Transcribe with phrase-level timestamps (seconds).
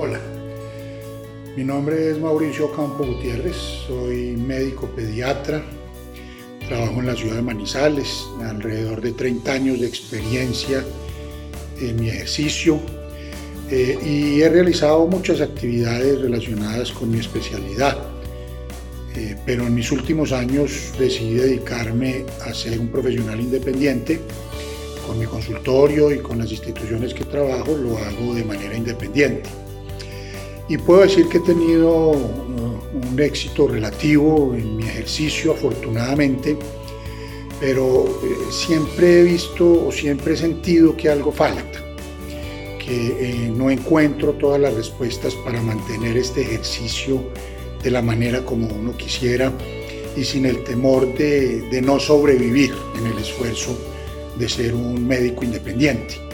[0.00, 0.20] Hola,
[1.56, 3.56] mi nombre es Mauricio Campo Gutiérrez,
[3.88, 5.60] soy médico pediatra,
[6.68, 10.84] trabajo en la ciudad de Manizales, alrededor de 30 años de experiencia
[11.80, 12.78] en mi ejercicio
[13.72, 17.98] eh, y he realizado muchas actividades relacionadas con mi especialidad.
[19.16, 24.20] Eh, pero en mis últimos años decidí dedicarme a ser un profesional independiente.
[25.04, 29.50] Con mi consultorio y con las instituciones que trabajo lo hago de manera independiente.
[30.68, 36.56] Y puedo decir que he tenido un éxito relativo en mi ejercicio, afortunadamente,
[37.58, 41.80] pero eh, siempre he visto o siempre he sentido que algo falta,
[42.78, 47.22] que eh, no encuentro todas las respuestas para mantener este ejercicio
[47.82, 49.52] de la manera como uno quisiera
[50.16, 53.76] y sin el temor de no sobrevivir en el esfuerzo
[54.36, 56.27] de ser un médico independiente.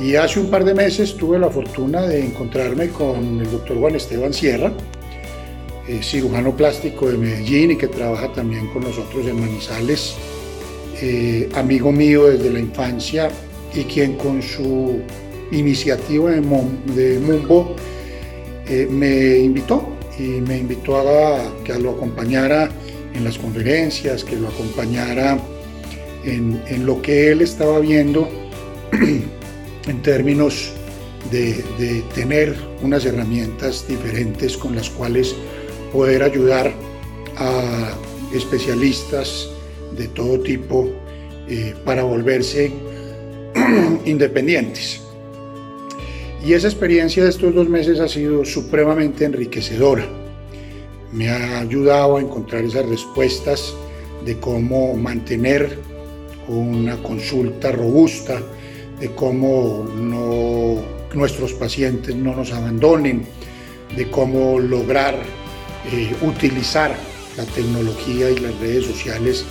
[0.00, 3.94] Y hace un par de meses tuve la fortuna de encontrarme con el doctor Juan
[3.94, 4.72] Esteban Sierra,
[5.86, 10.14] eh, cirujano plástico de Medellín y que trabaja también con nosotros en Manizales,
[11.00, 13.28] eh, amigo mío desde la infancia
[13.72, 15.00] y quien con su
[15.52, 17.76] iniciativa de, Mumbo
[18.66, 19.88] eh, me invitó
[20.18, 22.68] y me invitó a que lo acompañara
[23.14, 25.38] en las conferencias, que lo acompañara
[26.24, 28.28] en, en lo que él estaba viendo
[29.86, 30.72] en términos
[31.30, 35.34] de, tener unas herramientas diferentes con las cuales
[35.92, 36.72] poder ayudar
[37.36, 37.94] a
[38.34, 39.48] especialistas
[39.96, 40.88] de todo tipo
[41.48, 42.72] eh, para volverse
[44.04, 45.00] independientes.
[46.44, 50.06] Y esa experiencia de estos dos meses ha sido supremamente enriquecedora.
[51.10, 53.74] Me ha ayudado a encontrar esas respuestas
[54.26, 55.78] de cómo mantener
[56.48, 58.42] una consulta robusta,
[59.00, 59.84] de cómo
[61.14, 63.26] nuestros pacientes no nos abandonen,
[63.96, 65.14] de cómo lograr
[65.92, 66.96] eh, utilizar
[67.36, 69.44] la tecnología y las redes sociales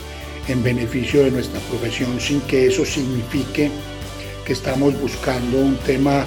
[0.48, 3.70] en beneficio de nuestra profesión sin que eso signifique
[4.46, 6.26] que estamos buscando un tema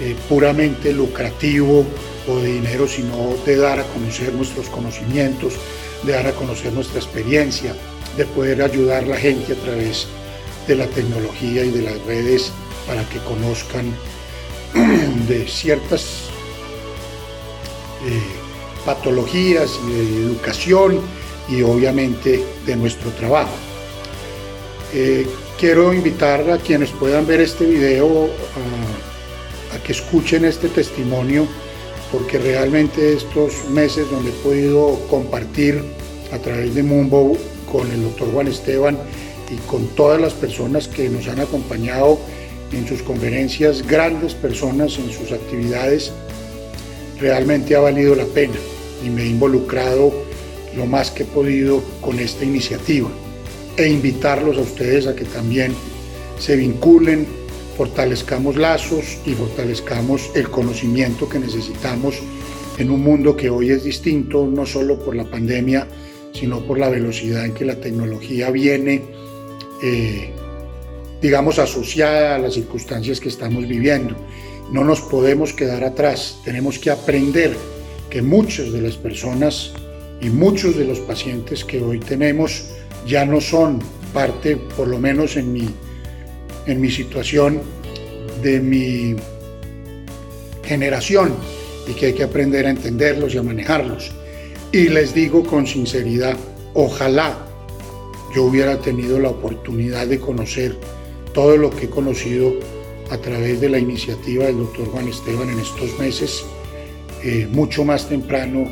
[0.00, 1.84] eh, puramente lucrativo
[2.28, 5.54] o de dinero, sino de dar a conocer nuestros conocimientos,
[6.04, 7.74] de dar a conocer nuestra experiencia,
[8.16, 10.27] de poder ayudar a la gente a través de
[10.76, 12.52] la tecnología y de las redes
[12.86, 13.92] para que conozcan
[15.28, 16.28] de ciertas
[18.06, 18.20] eh,
[18.84, 21.00] patologías de educación
[21.48, 23.52] y obviamente de nuestro trabajo.
[24.94, 25.26] Eh,
[25.58, 31.46] quiero invitar a quienes puedan ver este video a, a que escuchen este testimonio
[32.10, 35.82] porque realmente estos meses donde he podido compartir
[36.32, 37.36] a través de Mumbo
[37.70, 38.98] con el doctor Juan Esteban
[39.50, 42.18] y con todas las personas que nos han acompañado
[42.72, 46.12] en sus conferencias, grandes personas en sus actividades,
[47.20, 48.56] realmente ha valido la pena
[49.04, 50.12] y me he involucrado
[50.76, 53.08] lo más que he podido con esta iniciativa
[53.76, 55.72] e invitarlos a ustedes a que también
[56.38, 57.26] se vinculen,
[57.76, 62.16] fortalezcamos lazos y fortalezcamos el conocimiento que necesitamos
[62.76, 65.86] en un mundo que hoy es distinto, no solo por la pandemia,
[66.32, 69.02] sino por la velocidad en que la tecnología viene
[69.82, 70.32] eh,
[71.20, 74.14] digamos, asociada a las circunstancias que estamos viviendo.
[74.72, 77.56] No nos podemos quedar atrás, tenemos que aprender
[78.10, 79.72] que muchas de las personas
[80.20, 82.64] y muchos de los pacientes que hoy tenemos
[83.06, 83.80] ya no son
[84.12, 85.68] parte, por lo menos en mi,
[86.66, 87.62] en mi situación,
[88.42, 89.16] de mi
[90.64, 91.34] generación
[91.86, 94.12] y que hay que aprender a entenderlos y a manejarlos.
[94.70, 96.36] Y les digo con sinceridad,
[96.74, 97.47] ojalá
[98.34, 100.76] yo hubiera tenido la oportunidad de conocer
[101.32, 102.54] todo lo que he conocido
[103.10, 106.44] a través de la iniciativa del doctor Juan Esteban en estos meses,
[107.22, 108.70] eh, mucho más temprano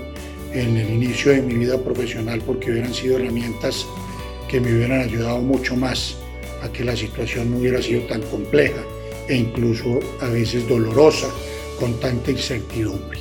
[0.53, 3.87] en el inicio de mi vida profesional, porque hubieran sido herramientas
[4.49, 6.17] que me hubieran ayudado mucho más
[6.63, 8.83] a que la situación no hubiera sido tan compleja
[9.29, 11.29] e incluso a veces dolorosa
[11.79, 13.21] con tanta incertidumbre.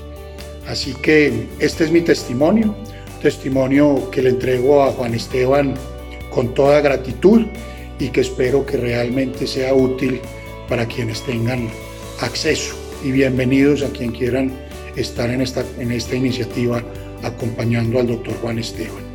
[0.68, 2.76] Así que este es mi testimonio,
[3.22, 5.76] testimonio que le entrego a Juan Esteban
[6.36, 7.46] con toda gratitud
[7.98, 10.20] y que espero que realmente sea útil
[10.68, 11.70] para quienes tengan
[12.20, 12.76] acceso.
[13.06, 14.52] Y bienvenidos a quien quieran
[14.98, 16.84] estar en esta, en esta iniciativa
[17.24, 19.06] acompañando al doctor Juan Esteban.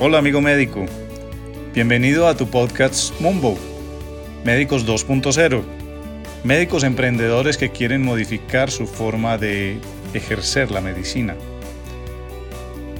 [0.00, 0.86] Hola amigo médico,
[1.72, 3.56] bienvenido a tu podcast Mumbo,
[4.44, 5.62] Médicos 2.0,
[6.42, 9.78] médicos emprendedores que quieren modificar su forma de
[10.14, 11.36] ejercer la medicina.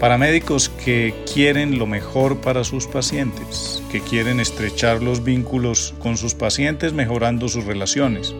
[0.00, 6.18] Para médicos que quieren lo mejor para sus pacientes, que quieren estrechar los vínculos con
[6.18, 8.34] sus pacientes mejorando sus relaciones,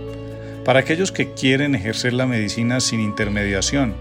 [0.65, 3.95] para aquellos que quieren ejercer la medicina sin intermediación,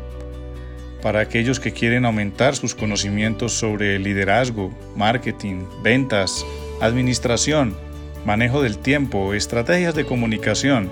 [1.02, 6.46] para aquellos que quieren aumentar sus conocimientos sobre liderazgo, marketing, ventas,
[6.82, 7.76] administración,
[8.26, 10.90] manejo del tiempo, estrategias de comunicación,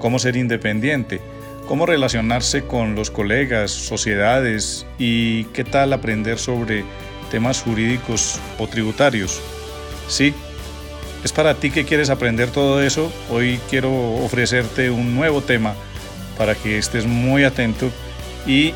[0.00, 1.20] cómo ser independiente,
[1.70, 6.84] cómo relacionarse con los colegas, sociedades y qué tal aprender sobre
[7.30, 9.40] temas jurídicos o tributarios.
[10.08, 10.34] Sí,
[11.22, 13.12] es para ti que quieres aprender todo eso.
[13.30, 15.76] Hoy quiero ofrecerte un nuevo tema
[16.36, 17.88] para que estés muy atento
[18.48, 18.74] y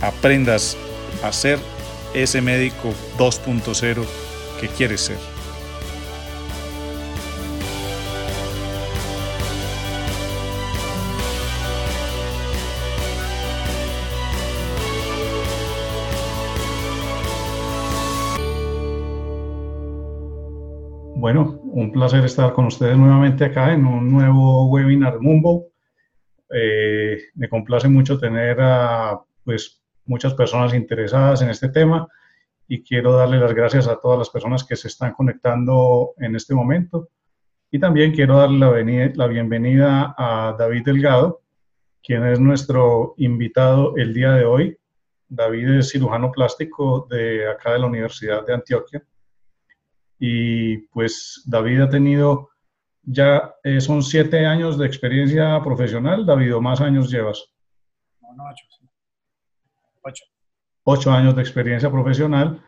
[0.00, 0.74] aprendas
[1.22, 1.58] a ser
[2.14, 4.06] ese médico 2.0
[4.58, 5.35] que quieres ser.
[21.26, 25.72] Bueno, un placer estar con ustedes nuevamente acá en un nuevo webinar Mumbo.
[26.54, 32.06] Eh, me complace mucho tener a pues, muchas personas interesadas en este tema
[32.68, 36.54] y quiero darle las gracias a todas las personas que se están conectando en este
[36.54, 37.08] momento.
[37.72, 41.40] Y también quiero darle la, bienvenida a David Delgado,
[42.04, 44.78] quien es nuestro invitado el día de hoy.
[45.28, 49.02] David es cirujano plástico de acá de la Universidad de Antioquia
[50.18, 52.50] y pues David ha tenido
[53.02, 56.26] ya, eh, son siete años de experiencia profesional.
[56.26, 57.52] David, ¿o más años llevas?
[58.20, 58.66] No, no, ocho.
[60.02, 60.24] Ocho.
[60.84, 62.62] Ocho años de experiencia profesional.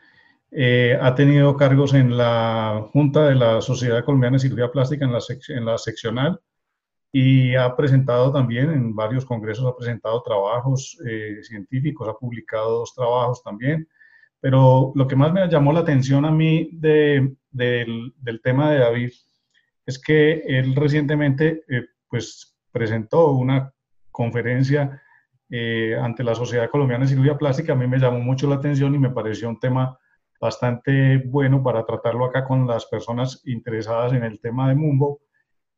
[0.50, 5.12] Eh, ha tenido cargos en la Junta de la Sociedad Colombiana de Cirugía Plástica en
[5.12, 5.18] la,
[5.48, 6.40] en la seccional
[7.12, 12.94] y ha presentado también en varios congresos, ha presentado trabajos eh, científicos, ha publicado dos
[12.94, 13.88] trabajos también.
[14.40, 18.78] Pero lo que más me llamó la atención a mí de, del, del, tema de
[18.78, 19.10] David
[19.84, 23.72] es que él recientemente eh, pues presentó una
[24.10, 25.02] conferencia
[25.50, 27.72] eh, ante la Sociedad Colombiana de Cirugía Plástica.
[27.72, 29.98] A mí me llamó mucho la atención y me pareció un tema
[30.40, 35.22] bastante bueno para tratarlo acá con las personas interesadas en el tema de Mumbo,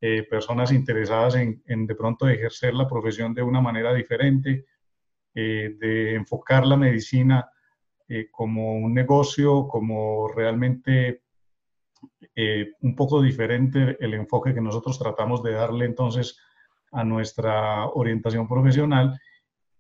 [0.03, 4.67] eh, personas interesadas en, en, de pronto ejercer la profesión de una manera diferente,
[5.33, 7.49] de enfocar la medicina
[8.13, 11.23] eh, como un negocio, como realmente
[12.35, 16.37] eh, un poco diferente el enfoque que nosotros tratamos de darle entonces
[16.91, 19.17] a nuestra orientación profesional.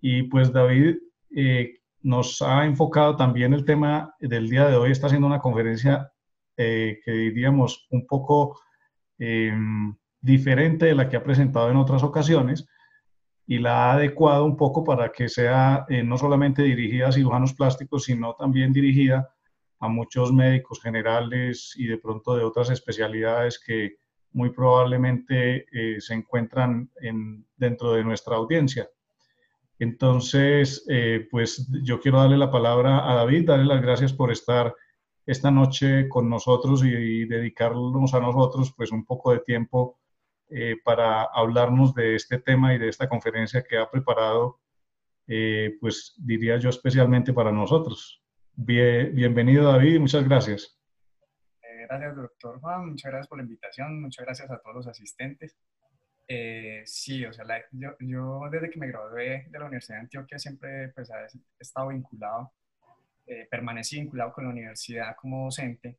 [0.00, 0.98] Y pues David
[1.34, 6.12] eh, nos ha enfocado también el tema del día de hoy, está haciendo una conferencia
[6.56, 8.60] que diríamos un poco
[10.20, 12.68] diferente de la que ha presentado en otras ocasiones
[13.50, 17.52] y la ha adecuado un poco para que sea eh, no solamente dirigida a cirujanos
[17.52, 19.34] plásticos, sino también dirigida
[19.80, 23.96] a muchos médicos generales y de pronto de otras especialidades que
[24.34, 28.88] muy probablemente eh, se encuentran en, dentro de nuestra audiencia.
[29.80, 34.72] Entonces, eh, pues yo quiero darle la palabra a David, darle las gracias por estar
[35.26, 39.98] esta noche con nosotros y, y dedicarnos a nosotros pues un poco de tiempo
[40.52, 44.60] eh, para hablarnos de este tema y de esta conferencia que ha preparado,
[45.28, 48.20] eh, pues diría yo especialmente para nosotros.
[48.54, 50.76] bienvenido David muchas gracias.
[51.62, 55.56] Eh, gracias doctor Juan, muchas gracias por la invitación, muchas gracias a todos los asistentes.
[56.84, 60.88] sí, o sea, yo, yo, desde que me gradué de la Universidad de Antioquia siempre
[60.88, 62.52] pues, he estado vinculado,
[63.48, 65.98] permanecí vinculado con la universidad como docente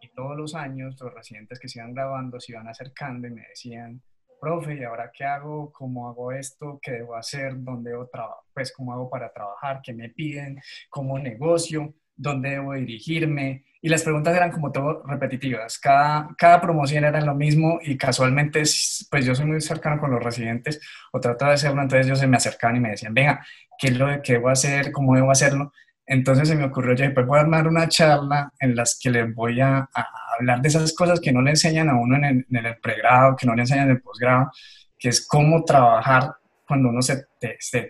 [0.00, 3.46] y todos los años los residentes que se iban graduando se iban acercando y me
[3.48, 4.02] decían,
[4.40, 5.70] profe, ¿y ahora qué hago?
[5.72, 6.78] ¿Cómo hago esto?
[6.82, 7.52] ¿Qué debo hacer?
[7.56, 8.38] ¿Dónde debo trabajar?
[8.52, 9.80] Pues, ¿cómo hago para trabajar?
[9.82, 10.60] ¿Qué me piden?
[10.88, 11.94] ¿Cómo negocio?
[12.16, 13.64] ¿Dónde debo dirigirme?
[13.82, 15.78] Y las preguntas eran como todo repetitivas.
[15.78, 18.62] Cada, cada promoción era lo mismo y casualmente,
[19.10, 20.80] pues yo soy muy cercano con los residentes
[21.12, 23.44] o trato de hacerlo, entonces ellos se me acercaban y me decían, venga,
[23.78, 24.92] ¿qué es lo que debo hacer?
[24.92, 25.72] ¿Cómo debo hacerlo?
[26.10, 29.32] Entonces se me ocurrió, ya pues voy a armar una charla en las que les
[29.32, 29.88] voy a,
[30.36, 33.54] hablar de esas cosas que no le enseñan a uno en el, pregrado, que no
[33.54, 34.50] le enseñan en el posgrado,
[34.98, 36.32] que es cómo trabajar
[36.66, 37.26] cuando uno se,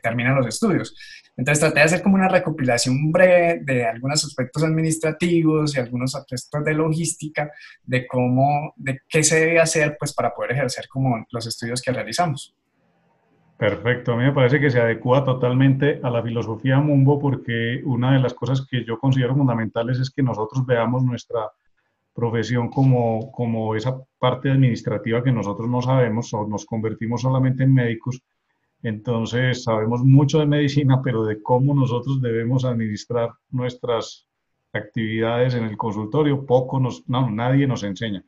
[0.02, 0.94] termina los estudios.
[1.34, 6.62] Entonces traté de hacer como una recopilación breve de algunos aspectos administrativos y algunos aspectos
[6.62, 7.50] de logística,
[7.84, 11.90] de cómo, de qué se debe hacer pues para poder ejercer como los estudios que
[11.90, 12.54] realizamos.
[13.60, 18.14] Perfecto, a mí me parece que se adecua totalmente a la filosofía Mumbo porque una
[18.14, 21.50] de las cosas que yo considero fundamentales es que nosotros veamos nuestra
[22.14, 27.74] profesión como, como esa parte administrativa que nosotros no sabemos o nos convertimos solamente en
[27.74, 28.22] médicos
[28.82, 34.26] Entonces, sabemos mucho de medicina, pero de cómo nosotros debemos administrar nuestras
[34.72, 38.24] actividades en el consultorio, poco nos, no, nadie nos enseña.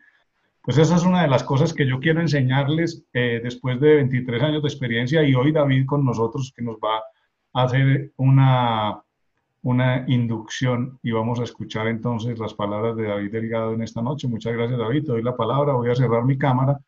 [0.63, 4.43] Pues esa es una de las cosas que yo quiero enseñarles eh, después de 23
[4.45, 7.03] años de experiencia y hoy David con nosotros que nos va
[7.53, 9.03] a hacer una,
[9.63, 14.29] una inducción y vamos a escuchar entonces las palabras de David Delgado en esta noche.
[14.29, 16.79] Muchas gracias David, te doy la palabra, voy a cerrar mi cámara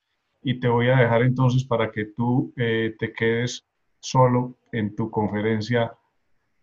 [0.41, 3.67] y te voy a dejar entonces para que tú eh, te quedes
[3.99, 5.93] solo en tu conferencia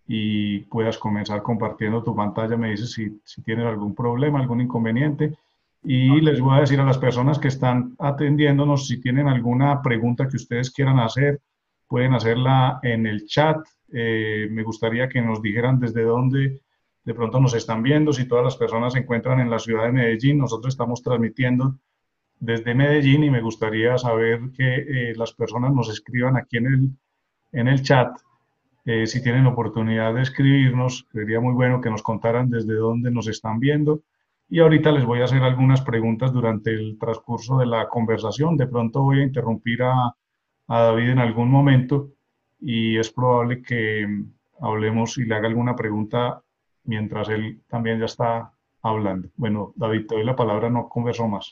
[0.08, 2.56] y puedas comenzar compartiendo tu pantalla.
[2.56, 5.36] Me dices si, si tienes algún problema, algún inconveniente.
[5.84, 10.28] Y les voy a decir a las personas que están atendiéndonos, si tienen alguna pregunta
[10.28, 11.40] que ustedes quieran hacer,
[11.88, 13.58] pueden hacerla en el chat.
[13.92, 16.62] Eh, me gustaría que nos dijeran desde dónde
[17.04, 19.92] de pronto nos están viendo, si todas las personas se encuentran en la ciudad de
[19.92, 20.38] Medellín.
[20.38, 21.76] Nosotros estamos transmitiendo
[22.40, 26.90] desde Medellín y me gustaría saber que eh, las personas nos escriban aquí en el,
[27.54, 28.16] en el chat.
[28.86, 33.28] Eh, si tienen oportunidad de escribirnos, sería muy bueno que nos contaran desde dónde nos
[33.28, 34.02] están viendo.
[34.53, 38.58] Y ahorita les voy a hacer algunas preguntas durante el transcurso de la conversación.
[38.58, 40.13] De pronto voy a interrumpir a,
[40.67, 42.10] a David en algún momento
[42.60, 44.05] y es probable que
[44.60, 46.43] hablemos y le haga alguna pregunta
[46.84, 49.29] mientras él también ya está hablando.
[49.38, 51.50] Bueno, David, te doy la palabra, no converso más.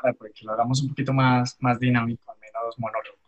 [0.00, 3.18] para que lo hagamos un poquito más, más dinámico, al menos monólogo.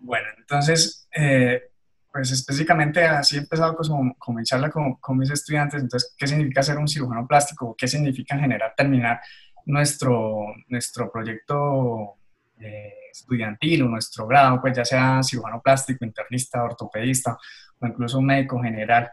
[0.00, 1.70] Bueno, entonces, eh,
[2.16, 6.62] pues específicamente así he empezado como, como charla con, con, mis estudiantes, entonces, ¿qué significa
[6.62, 7.74] ser un cirujano plástico?
[7.76, 9.20] ¿Qué significa generar, terminar
[9.66, 12.14] nuestro, nuestro proyecto
[12.58, 17.36] eh, estudiantil o nuestro grado, pues ya sea cirujano plástico, internista, ortopedista
[17.80, 19.10] o incluso un médico general?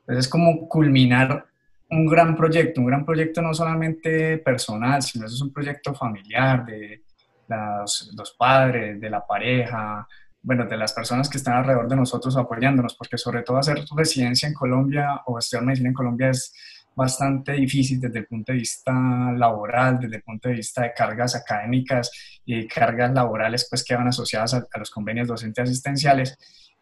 [0.00, 1.44] Entonces es como culminar
[1.90, 7.02] un gran proyecto, un gran proyecto no solamente personal, sino es un proyecto familiar de
[7.48, 10.08] los, padres, de la pareja,
[10.42, 14.48] bueno, de las personas que están alrededor de nosotros apoyándonos, porque sobre todo hacer residencia
[14.48, 16.52] en Colombia o estudiar medicina en Colombia es
[16.96, 18.92] bastante difícil desde el punto de vista
[19.36, 22.10] laboral, desde el punto de vista de cargas académicas
[22.44, 26.38] y cargas laborales pues que van asociadas a, los convenios docentes asistenciales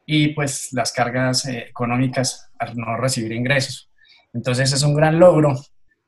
[0.06, 3.90] y pues las cargas eh, económicas al no recibir ingresos.
[4.32, 5.54] Entonces es un gran logro,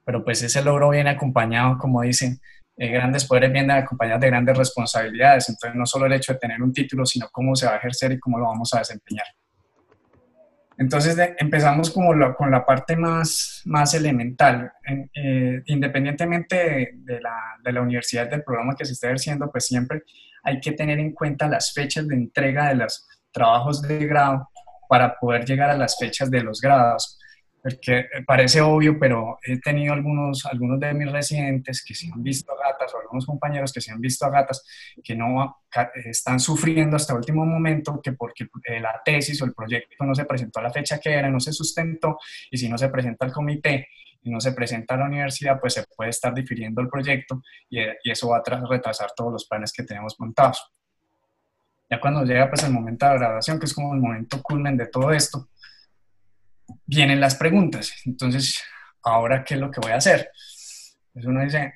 [0.05, 2.41] pero pues ese logro viene acompañado, como dicen,
[2.77, 5.49] eh, grandes poderes vienen acompañados de grandes responsabilidades.
[5.49, 8.13] Entonces no solo el hecho de tener un título, sino cómo se va a ejercer
[8.13, 9.27] y cómo lo vamos a desempeñar.
[10.79, 14.71] Entonces empezamos como con la parte más, más elemental.
[15.15, 20.03] Eh, independientemente de, la, de la universidad, del programa que se esté ejerciendo, pues siempre
[20.43, 24.51] hay que tener en cuenta las fechas de entrega de los trabajos de grado
[24.87, 27.19] para poder llegar a las fechas de los grados
[27.69, 32.53] porque parece obvio, pero he tenido algunos, algunos de mis residentes que se han visto
[32.53, 34.65] a gatas, o algunos compañeros que se han visto a gatas,
[35.03, 35.63] que no
[36.05, 38.47] están sufriendo hasta el último momento, que porque
[38.81, 41.53] la tesis o el proyecto no se presentó a la fecha que era, no se
[41.53, 42.19] sustentó,
[42.53, 43.89] y si no se presenta al comité
[44.23, 47.81] y no se presenta a la universidad, pues se puede estar difiriendo el proyecto y,
[47.81, 50.71] y eso va a retrasar todos los planes que tenemos montados.
[51.91, 54.77] Ya cuando llega pues el momento de la graduación, que es como el momento culmen
[54.77, 55.49] de todo esto,
[56.87, 57.93] vienen las preguntas.
[58.05, 58.63] Entonces,
[59.03, 60.31] ¿ahora qué es lo que voy a hacer?
[61.13, 61.75] Pues uno dice,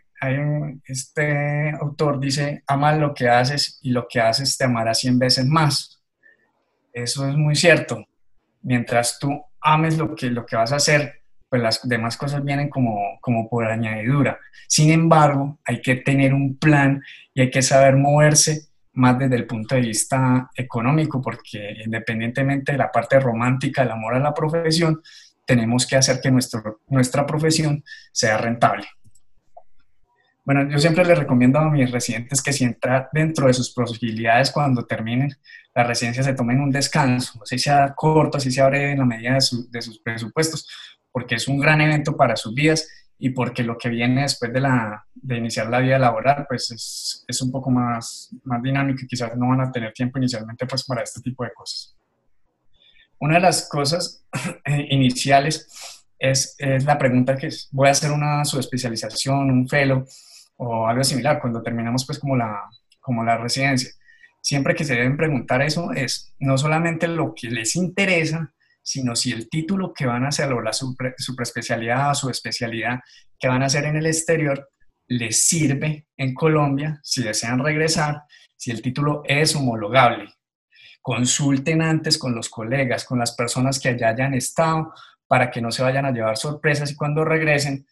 [0.84, 5.46] este autor dice, ama lo que haces y lo que haces te amará 100 veces
[5.46, 6.02] más.
[6.92, 8.04] Eso es muy cierto.
[8.62, 12.68] Mientras tú ames lo que, lo que vas a hacer, pues las demás cosas vienen
[12.68, 14.38] como, como por añadidura.
[14.68, 17.02] Sin embargo, hay que tener un plan
[17.34, 22.78] y hay que saber moverse más desde el punto de vista económico, porque independientemente de
[22.78, 25.00] la parte romántica, el amor a la profesión,
[25.44, 27.82] tenemos que hacer que nuestro, nuestra profesión
[28.12, 28.86] sea rentable.
[30.44, 34.50] Bueno, yo siempre les recomiendo a mis residentes que si entra dentro de sus posibilidades
[34.50, 35.30] cuando terminen
[35.74, 39.34] la residencia se tomen un descanso, así sea corto, así se abre en la medida
[39.34, 40.68] de sus presupuestos,
[41.12, 42.88] porque es un gran evento para sus vidas
[43.22, 47.24] y porque lo que viene después de, la, de iniciar la vida laboral, pues es,
[47.28, 50.84] es, un poco más, más dinámico y quizás no van a tener tiempo inicialmente pues
[50.84, 51.94] para este tipo de cosas.
[53.18, 54.24] Una de las cosas
[54.64, 55.68] eh, iniciales
[56.18, 60.06] es, es, la pregunta que es, voy a hacer una subespecialización, un fellow
[60.56, 63.90] o algo similar cuando terminamos pues como la, como la residencia.
[64.40, 69.32] Siempre que se deben preguntar eso es no solamente lo que les interesa, sino si
[69.32, 73.00] el título que van a hacer o la superespecialidad o su especialidad
[73.38, 74.70] que van a hacer en el exterior
[75.08, 78.22] les sirve en Colombia si desean regresar,
[78.56, 80.32] si el título es homologable.
[81.02, 84.92] Consulten antes con los colegas, con las personas que allá hayan estado,
[85.26, 87.86] para que no se vayan a llevar sorpresas y cuando regresen,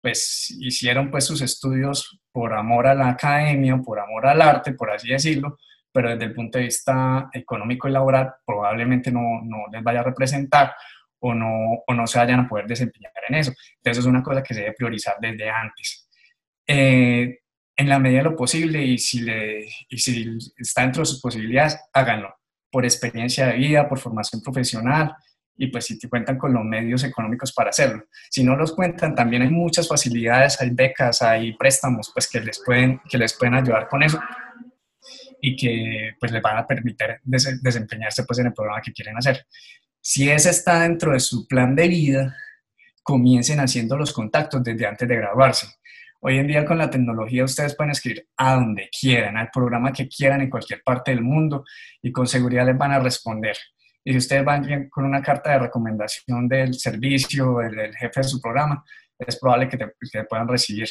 [0.00, 4.90] pues hicieron pues sus estudios por amor a la academia, por amor al arte, por
[4.90, 5.58] así decirlo,
[5.94, 10.02] pero desde el punto de vista económico y laboral probablemente no, no les vaya a
[10.02, 10.74] representar
[11.20, 13.52] o no, o no se vayan a poder desempeñar en eso.
[13.76, 16.08] Entonces es una cosa que se debe priorizar desde antes.
[16.66, 17.38] Eh,
[17.76, 21.20] en la medida de lo posible y si, le, y si está dentro de sus
[21.20, 22.34] posibilidades, háganlo
[22.72, 25.14] por experiencia de vida, por formación profesional
[25.56, 28.02] y pues si te cuentan con los medios económicos para hacerlo.
[28.30, 32.60] Si no los cuentan, también hay muchas facilidades, hay becas, hay préstamos pues que les
[32.64, 34.20] pueden, que les pueden ayudar con eso
[35.40, 39.46] y que pues les van a permitir desempeñarse pues en el programa que quieren hacer.
[40.00, 42.36] Si ese está dentro de su plan de vida,
[43.02, 45.66] comiencen haciendo los contactos desde antes de graduarse.
[46.20, 50.08] Hoy en día con la tecnología ustedes pueden escribir a donde quieran, al programa que
[50.08, 51.64] quieran en cualquier parte del mundo
[52.00, 53.56] y con seguridad les van a responder.
[54.02, 58.40] Y si ustedes van con una carta de recomendación del servicio, del, jefe de su
[58.40, 58.82] programa,
[59.18, 60.88] es probable que te, puedan recibir.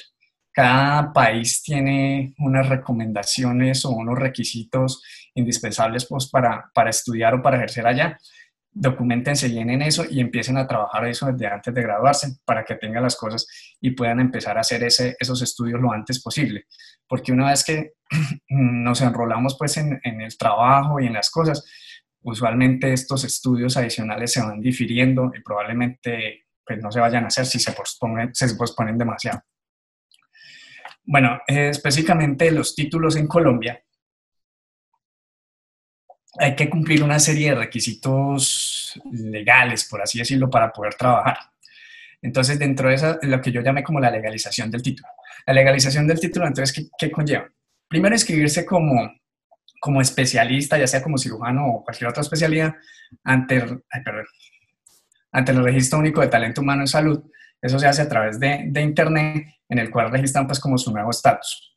[0.54, 5.02] Cada país tiene unas recomendaciones o unos requisitos
[5.34, 8.18] indispensables pues, para, para estudiar o para ejercer allá
[8.74, 12.76] documentense bien en eso y empiecen a trabajar eso desde antes de graduarse para que
[12.76, 13.48] tengan las cosas
[13.80, 16.66] y puedan empezar a hacer ese, esos estudios lo antes posible.
[17.08, 17.94] Porque una vez que
[18.50, 21.64] nos enrolamos pues en, en, el trabajo y en las cosas,
[22.22, 27.46] usualmente estos estudios adicionales se van difiriendo y probablemente pues no se vayan a hacer
[27.46, 29.42] si se posponen, se posponen demasiado.
[31.06, 33.84] Bueno, específicamente los títulos en Colombia
[36.38, 41.38] hay que cumplir una serie de requisitos legales, por así decirlo, para poder trabajar.
[42.22, 45.10] Entonces, dentro de eso, lo que yo llamé como la legalización del título.
[45.46, 47.50] La legalización del título, entonces, ¿qué, conlleva?
[47.88, 49.14] Primero, inscribirse como,
[49.80, 52.74] como especialista, ya sea como cirujano o cualquier otra especialidad,
[53.24, 53.64] ante,
[55.32, 57.24] ante el Registro Único de Talento Humano en Salud.
[57.62, 60.92] Eso se hace a través de, de Internet, en el cual registran pues como su
[60.92, 61.76] nuevo estatus.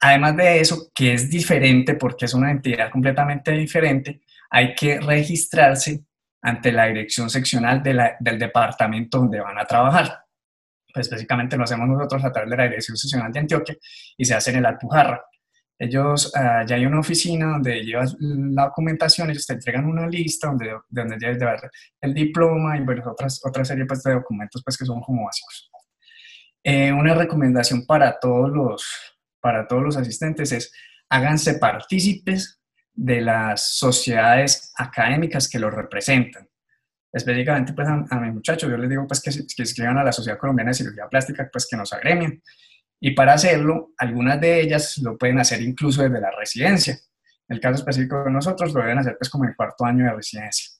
[0.00, 6.04] Además de eso, que es diferente porque es una entidad completamente diferente, hay que registrarse
[6.40, 10.24] ante la dirección seccional del departamento donde van a trabajar.
[10.92, 13.76] Pues específicamente lo hacemos nosotros a través de la dirección seccional de Antioquia
[14.16, 15.24] y se hace en el Alpujarra.
[15.76, 20.46] Ellos, ah, ya hay una oficina donde llevas la documentación, ellos te entregan una lista
[20.46, 24.78] donde, donde debes llevar el diploma y bueno, otras, otra serie pues, de documentos pues,
[24.78, 25.72] que son como básicos.
[26.66, 28.86] Eh, una recomendación para todos los,
[29.38, 30.72] para todos los asistentes es
[31.10, 32.62] háganse partícipes
[32.94, 36.48] de las sociedades académicas que los representan.
[37.12, 40.38] Específicamente pues, a, mis muchachos, yo les digo pues, que, que escriban a la Sociedad
[40.38, 42.42] Colombiana de Cirugía Plástica, pues que nos agremien.
[42.98, 46.98] Y para hacerlo, algunas de ellas lo pueden hacer incluso desde la residencia.
[47.46, 50.12] En el caso específico de nosotros, lo deben hacer pues como el cuarto año de
[50.14, 50.70] residencia.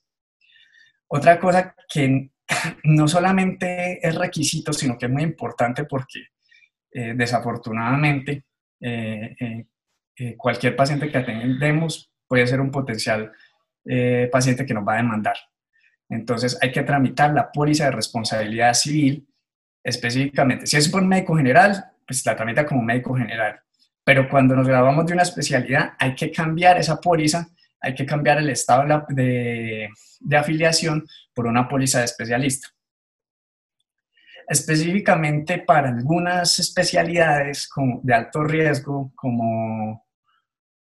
[1.08, 2.30] Otra cosa que
[2.84, 6.20] no solamente es requisito, sino que es muy importante porque
[6.96, 8.44] eh, desafortunadamente
[8.80, 9.34] eh,
[10.16, 13.32] eh, cualquier paciente que atendemos puede ser un potencial
[14.32, 15.36] paciente que nos va a demandar.
[16.08, 19.28] Entonces hay que tramitar la póliza de responsabilidad civil
[19.82, 20.66] específicamente.
[20.66, 23.60] Si es por médico general, pues la tramita como médico general.
[24.02, 27.46] Pero cuando nos grabamos de una especialidad, hay que cambiar esa póliza,
[27.78, 29.90] hay que cambiar el estado de,
[30.20, 32.68] de afiliación por una póliza de especialista
[34.48, 37.68] específicamente para algunas especialidades
[38.02, 40.06] de alto riesgo como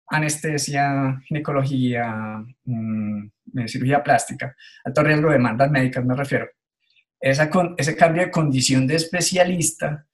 [0.08, 3.30] anestesia, ginecología, mm,
[3.66, 6.48] cirugía plástica, alto riesgo de demandas médicas me refiero.
[7.20, 10.06] Esa ese cambio de condición de especialista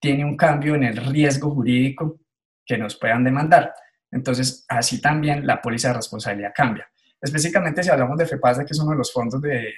[0.00, 2.20] tiene un cambio en el riesgo jurídico
[2.64, 3.74] que nos puedan demandar.
[4.10, 6.88] Entonces, así también la póliza de responsabilidad cambia.
[7.20, 9.72] Específicamente si hablamos de FEPASA, que es uno de los fondos de,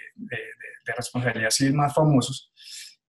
[0.96, 2.53] responsabilidad civil más famosos,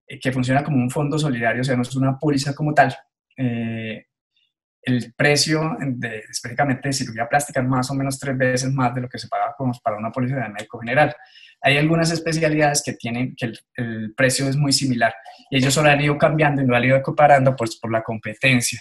[0.06, 2.96] eh, que funciona como un fondo solidario, o sea, no es una póliza como tal.
[3.36, 4.06] Eh,
[4.82, 9.02] el precio de, específicamente de cirugía plástica es más o menos tres veces más de
[9.02, 11.14] lo que se paga para una póliza de médico general.
[11.60, 15.14] Hay algunas especialidades que tienen que el, precio es muy similar
[15.50, 18.80] y ellos solo han ido cambiando y no han ido comparando pues, por la competencia.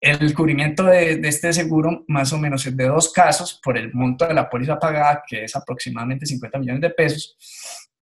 [0.00, 4.26] El cubrimiento de, este seguro más o menos es de dos casos por el monto
[4.26, 7.36] de la póliza pagada, que es aproximadamente 50 millones de pesos,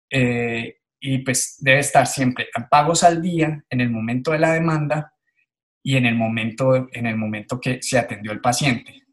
[0.10, 4.54] eh, y pues debe estar siempre a pagos al día en el momento de la
[4.54, 5.14] demanda
[5.82, 9.04] y en el momento, en el momento que se atendió el paciente.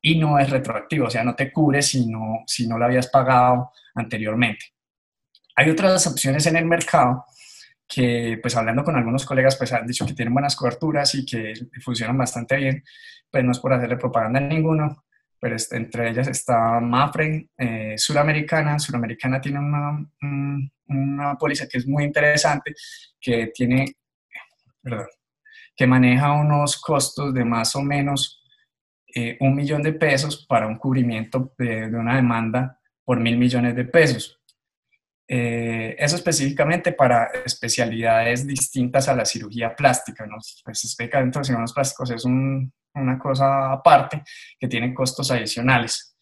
[0.00, 3.08] Y no es retroactivo, o sea, no te cubre si no, si no lo habías
[3.08, 4.66] pagado anteriormente.
[5.56, 7.24] Hay otras opciones en el mercado
[7.88, 11.54] que, pues hablando con algunos colegas, pues han dicho que tienen buenas coberturas y que
[11.82, 12.84] funcionan bastante bien,
[13.30, 15.04] pues no es por hacerle propaganda a ninguno,
[15.40, 18.78] pues entre ellas está Mafre, eh, Suramericana.
[18.78, 20.06] Suramericana tiene una,
[20.88, 22.74] una póliza que es muy interesante,
[23.20, 23.96] que tiene,
[24.82, 25.06] perdón,
[25.76, 28.42] que maneja unos costos de más o menos
[29.14, 33.84] eh, un millón de pesos para un cubrimiento de, una demanda por mil millones de
[33.84, 34.37] pesos.
[35.30, 40.26] Eh, eso específicamente para especialidades distintas a la cirugía plástica.
[40.26, 40.36] ¿no?
[40.64, 44.22] Pues específicamente los cirujanos plásticos es una cosa aparte
[44.58, 46.16] que tiene costos adicionales.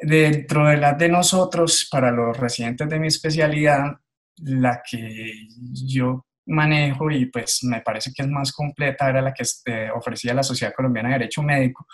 [0.00, 3.98] Dentro de las de nosotros, para los residentes de mi especialidad,
[4.36, 9.42] la que yo manejo y pues me parece que es más completa era la que
[9.42, 11.86] este, ofrecía la Sociedad Colombiana de Derecho Médico,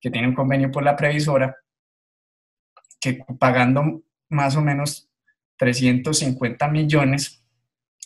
[0.00, 1.56] que tiene un convenio por la previsora,
[3.00, 5.11] que pagando más o menos
[5.56, 7.44] 350 millones,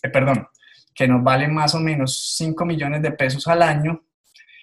[0.02, 0.48] eh, perdón,
[0.94, 4.04] que nos vale más o menos 5 millones de pesos al año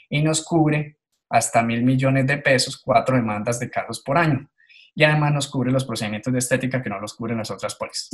[0.09, 0.97] y nos cubre
[1.33, 4.49] hasta mil millones de pesos, cuatro demandas de cargos por año.
[4.93, 8.09] Y además nos cubre los procedimientos de estética que no los cubren las otras pólizas.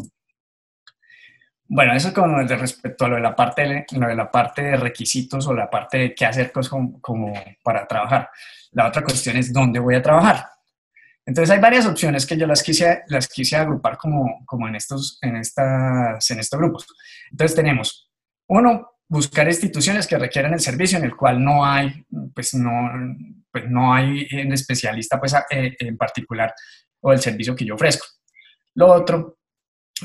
[1.68, 4.62] Bueno, eso es de respecto a lo de la parte de, lo de la parte
[4.64, 8.30] de requisitos o la parte de qué hacer pues, como, como, para trabajar.
[8.72, 10.46] La otra cuestión es dónde voy a trabajar.
[11.30, 15.20] Entonces hay varias opciones que yo las quise, las quise agrupar como, como en, estos,
[15.22, 16.88] en, estas, en estos grupos.
[17.30, 18.10] Entonces tenemos,
[18.48, 22.90] uno, buscar instituciones que requieran el servicio en el cual no hay, pues no,
[23.52, 26.52] pues no hay un especialista pues, eh, en particular
[27.02, 28.08] o el servicio que yo ofrezco.
[28.74, 29.38] Lo otro,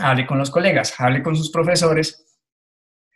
[0.00, 2.38] hable con los colegas, hable con sus profesores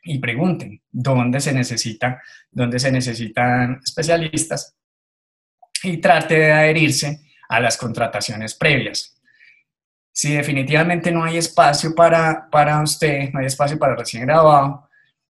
[0.03, 4.75] y pregunten dónde se necesita, dónde se necesitan especialistas
[5.83, 9.17] y trate de adherirse a las contrataciones previas.
[10.13, 14.89] Si definitivamente no hay espacio para, para usted, no hay espacio para recién graduado,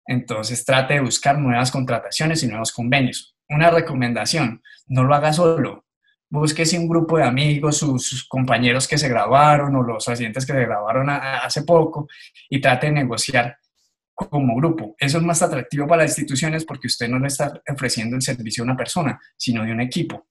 [0.06, 3.36] entonces trate de buscar nuevas contrataciones y nuevos convenios.
[3.48, 5.84] Una recomendación, no lo haga solo,
[6.30, 10.60] búsquese un grupo de amigos, sus, compañeros que se graduaron o los residentes que se
[10.60, 12.08] graduaron hace poco
[12.48, 13.58] y trate de negociar
[14.14, 14.94] como grupo.
[14.98, 18.62] Eso es más atractivo para las instituciones porque usted no le está ofreciendo el servicio
[18.62, 20.28] a una persona, sino de un equipo.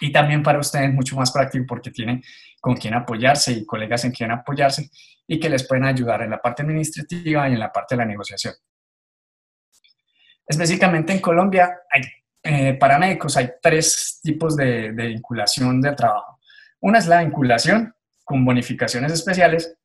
[0.00, 2.22] Y también para usted es mucho más práctico porque tiene
[2.60, 4.90] con quién apoyarse y colegas en quien apoyarse
[5.26, 8.06] y que les pueden ayudar en la parte administrativa y en la parte de la
[8.06, 8.54] negociación.
[10.46, 12.02] Específicamente en Colombia hay
[12.42, 16.40] eh, para médicos hay tres tipos de, vinculación de trabajo.
[16.80, 19.76] Una es la vinculación con bonificaciones especiales,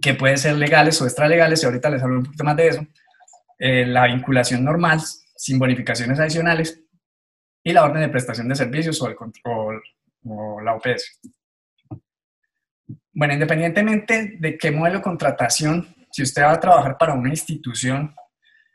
[0.00, 2.86] que pueden ser legales o extralegales, y ahorita les hablo un poquito más de eso.
[3.58, 5.00] Eh, la vinculación normal,
[5.36, 6.82] sin bonificaciones adicionales,
[7.66, 9.82] y la orden de prestación de servicios o, el control,
[10.24, 11.20] o la OPS.
[13.12, 18.14] Bueno, independientemente de qué modelo de contratación, si usted va a trabajar para una institución,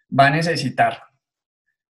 [0.09, 1.03] va a necesitar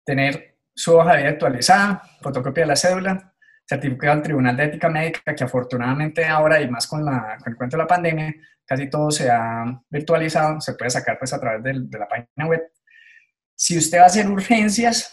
[0.05, 3.33] tener su hoja de vida actualizada, fotocopia de la cédula,
[3.65, 7.57] certificado del Tribunal de Ética Médica, que afortunadamente ahora y más con, la, con el
[7.57, 11.63] cuento de la pandemia, casi todo se ha virtualizado, se puede sacar pues a través
[11.63, 12.61] de, de la página web.
[13.55, 15.11] Si usted va a hacer urgencias,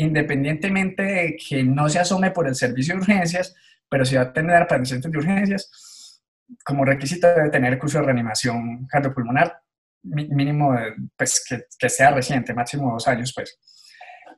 [0.00, 3.54] independientemente de que no se asome por el servicio de urgencias,
[3.88, 6.22] pero si va a tener pacientes de urgencias,
[6.64, 9.60] como requisito debe tener curso de reanimación cardiopulmonar,
[10.02, 10.74] mínimo
[11.16, 13.58] pues, que, que sea reciente, máximo dos años, pues.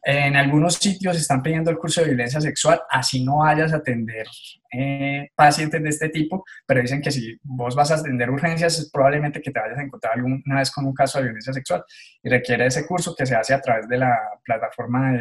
[0.04, 4.26] En algunos sitios están pidiendo el curso de violencia sexual, así no vayas a atender
[4.72, 8.90] eh, pacientes de este tipo, pero dicen que si vos vas a atender urgencias, es
[8.90, 11.84] probablemente que te vayas a encontrar alguna vez con un caso de violencia sexual
[12.20, 15.20] y requiere ese curso que se hace a través de la plataforma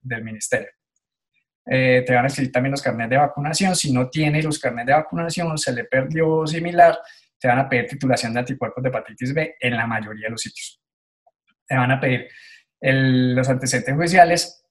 [0.00, 0.70] del ministerio.
[1.66, 3.76] Eh, te van a exigir también los carnets de vacunación.
[3.76, 6.98] Si no tienes los carnets de vacunación, se le perdió similar,
[7.38, 10.40] te van a pedir titulación de anticuerpos de hepatitis B en la mayoría de los
[10.40, 10.80] sitios.
[11.66, 12.28] Te van a pedir
[12.82, 14.64] los antecedentes judiciales,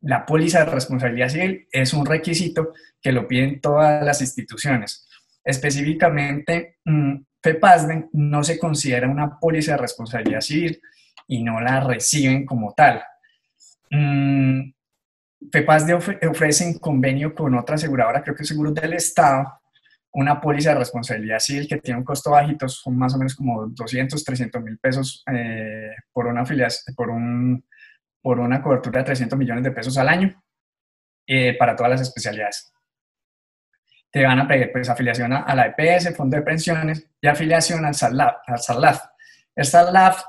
[0.00, 5.08] la póliza de responsabilidad civil es un requisito que lo piden todas las instituciones.
[5.44, 10.80] Específicamente, mm, FEPASDE no se considera una póliza de responsabilidad civil
[11.26, 13.02] y no la reciben como tal.
[13.90, 14.72] Mm,
[15.52, 19.60] FEPASDE ofrece en convenio con otra aseguradora, creo que es Seguro del Estado,
[20.12, 23.66] una póliza de responsabilidad civil que tiene un costo bajito, son más o menos como
[23.66, 26.44] 200, 300 mil pesos eh, por, una
[26.96, 27.64] por, un,
[28.22, 30.42] por una cobertura de 300 millones de pesos al año
[31.26, 32.72] eh, para todas las especialidades.
[34.10, 37.94] Te van a pedir pues, afiliación a, la EPS, Fondo de Pensiones, y afiliación al
[37.94, 38.36] SARLAF.
[38.46, 39.04] Al SARLAF.
[39.54, 40.22] El SARLAF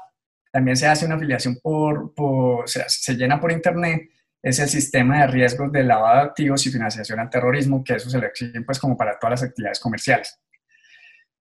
[0.51, 4.09] también se hace una afiliación por, por se, se llena por internet
[4.41, 8.09] es el sistema de riesgos de lavado de activos y financiación al terrorismo, que eso
[8.09, 10.39] se le exige pues como para todas las actividades comerciales.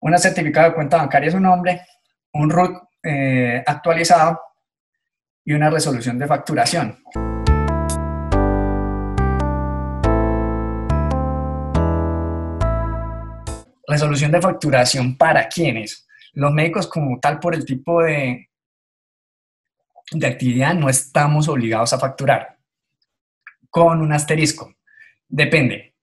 [0.00, 1.82] Una certificado de cuenta bancaria es un nombre,
[2.32, 2.72] un RUT
[3.02, 4.40] eh, actualizado
[5.44, 6.98] y una resolución de facturación.
[13.86, 16.06] Resolución de facturación para quiénes?
[16.32, 18.48] Los médicos como tal por el tipo de,
[20.12, 22.59] de actividad no estamos obligados a facturar.
[23.70, 24.74] Con un asterisco.
[25.28, 25.94] Depende.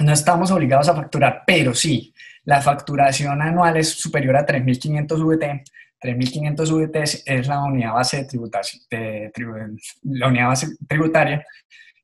[0.00, 2.12] No estamos obligados a facturar, pero sí,
[2.44, 5.62] la facturación anual es superior a 3.500 VT.
[6.00, 8.26] 3.500 VT es la unidad base
[8.90, 9.30] de,
[10.02, 11.44] la unidad base tributaria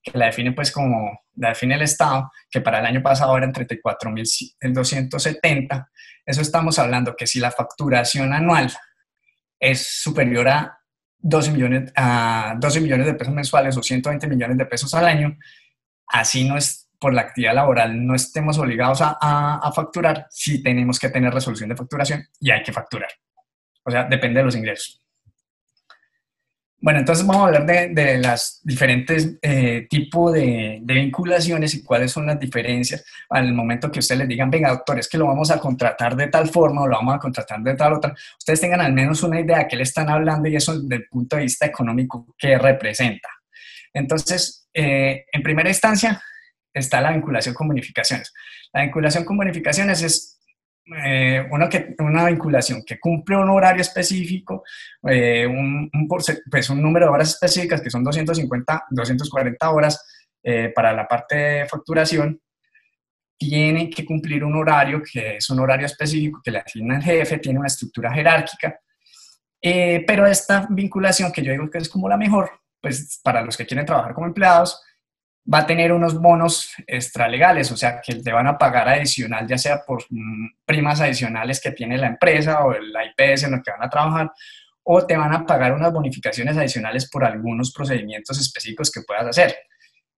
[0.03, 3.53] que la define pues como la define el Estado, que para el año pasado eran
[3.53, 5.89] 34.270.
[6.25, 8.73] Eso estamos hablando que si la facturación anual
[9.59, 10.78] es superior a
[11.21, 15.37] 12 millones, a 12 millones de pesos mensuales o 120 millones de pesos al año,
[16.07, 20.99] así no es por la actividad laboral, no estemos obligados a, a, facturar, si tenemos
[20.99, 23.11] que tener resolución de facturación y hay que facturar.
[23.85, 25.01] O sea, depende de los ingresos.
[26.81, 31.83] Bueno, entonces vamos a hablar de, de las diferentes eh, tipos de, de, vinculaciones y
[31.83, 35.27] cuáles son las diferencias al momento que ustedes les digan, venga, doctor, es que lo
[35.27, 38.15] vamos a contratar de tal forma o lo vamos a contratar de tal otra.
[38.39, 41.09] Ustedes tengan al menos una idea de qué le están hablando y eso desde el
[41.09, 43.29] punto de vista económico que representa.
[43.93, 46.23] Entonces, eh, en primera instancia
[46.73, 48.33] está la vinculación con bonificaciones.
[48.73, 50.38] La vinculación con bonificaciones es
[50.97, 54.65] eh, una, que, una vinculación que cumple un horario específico,
[55.07, 55.91] eh, un,
[56.51, 60.07] pues un número de horas específicas que son 250, 240 horas
[60.43, 62.41] eh, para la parte de facturación,
[63.37, 67.39] tiene que cumplir un horario que es un horario específico que le asigna el jefe,
[67.39, 68.81] tiene una estructura jerárquica,
[69.61, 73.67] pero esta vinculación que yo digo que es como la mejor, pues para los que
[73.67, 74.81] quieren trabajar como empleados,
[75.53, 79.57] va a tener unos bonos extralegales, o sea, que te van a pagar adicional, ya
[79.57, 83.71] sea por mm, primas adicionales que tiene la empresa o el IPS en lo que
[83.71, 84.33] van a trabajar,
[84.83, 89.57] o te van a pagar unas bonificaciones adicionales por algunos procedimientos específicos que puedas hacer.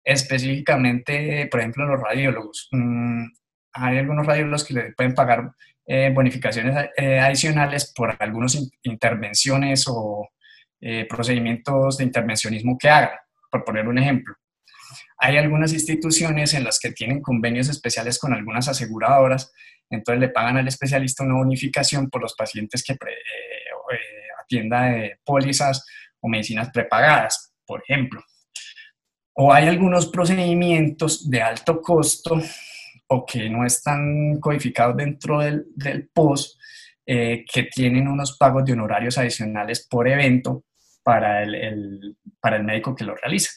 [0.03, 2.69] Específicamente, por ejemplo, los radiólogos.
[2.73, 3.27] Mm,
[3.73, 5.53] hay algunos radiólogos que le pueden pagar
[5.87, 10.29] eh, bonificaciones eh, adicionales por algunas intervenciones o
[10.81, 13.19] eh, procedimientos de intervencionismo que hagan,
[13.51, 14.35] por poner un ejemplo.
[15.18, 19.53] Hay algunas instituciones en las que tienen convenios especiales con algunas aseguradoras,
[19.88, 22.96] entonces le pagan al especialista una bonificación por los pacientes que eh,
[24.42, 25.85] atienda de pólizas
[26.20, 28.22] o medicinas prepagadas, por ejemplo.
[29.35, 32.40] O hay algunos procedimientos de alto costo
[33.09, 36.59] o que no están codificados dentro del, del POS,
[37.07, 40.64] eh, que tienen unos pagos de honorarios adicionales por evento
[41.03, 43.50] para el, para el médico que lo realiza.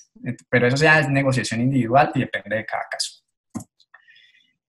[0.50, 3.24] Pero eso ya es negociación individual y depende de cada caso.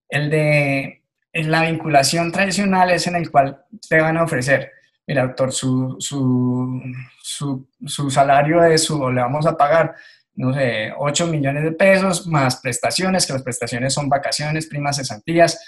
[0.09, 4.71] El de la vinculación tradicional es en el cual te van a ofrecer,
[5.07, 6.81] mira, doctor, su, su,
[7.21, 9.95] su, su salario es su, le vamos a pagar,
[10.35, 15.59] no sé, 8 millones de pesos más prestaciones, que las prestaciones son vacaciones, primas, cesantías,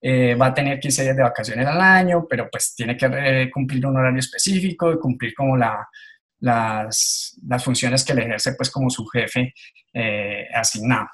[0.00, 3.50] eh, va a tener 15 días de vacaciones al año, pero pues tiene que eh,
[3.50, 5.88] cumplir un horario específico y cumplir como la,
[6.44, 9.54] las, las funciones que le ejerce pues como su jefe
[9.94, 11.08] eh, asignado.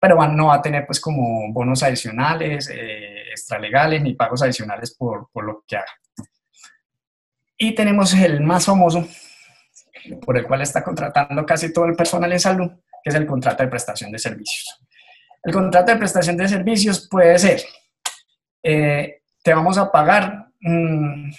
[0.00, 5.28] Pero no va a tener pues como bonos adicionales, eh, extralegales, ni pagos adicionales por,
[5.32, 5.92] por lo que haga.
[7.56, 9.08] Y tenemos el más famoso,
[10.24, 12.70] por el cual está contratando casi todo el personal en salud,
[13.02, 14.80] que es el contrato de prestación de servicios.
[15.42, 17.60] El contrato de prestación de servicios puede ser,
[18.62, 21.30] eh, te vamos a pagar mm,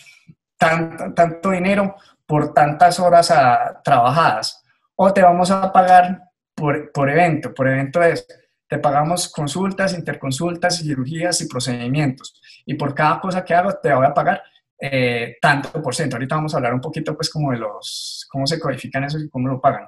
[0.58, 1.96] tanto, tanto, dinero
[2.30, 4.63] por tantas horas a, trabajadas
[4.96, 6.22] o te vamos a pagar
[6.54, 7.56] por, por evento.
[7.56, 8.28] Por evento es,
[8.68, 12.39] te pagamos consultas, interconsultas, cirugías y procedimientos.
[12.68, 14.44] Y por cada cosa que hago te voy a pagar
[14.80, 16.18] eh, tanto por ciento.
[16.18, 19.28] Ahorita vamos a hablar un poquito pues como de los, cómo se codifican eso y
[19.28, 19.88] cómo lo pagan.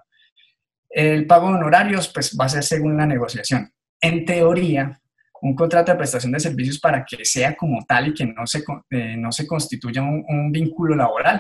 [0.90, 3.72] El pago de honorarios pues va a ser según la negociación.
[4.02, 5.00] En teoría,
[5.44, 8.64] un contrato de prestación de servicios para que sea como tal y que no se,
[8.90, 11.40] eh, no se constituya un, un vínculo laboral,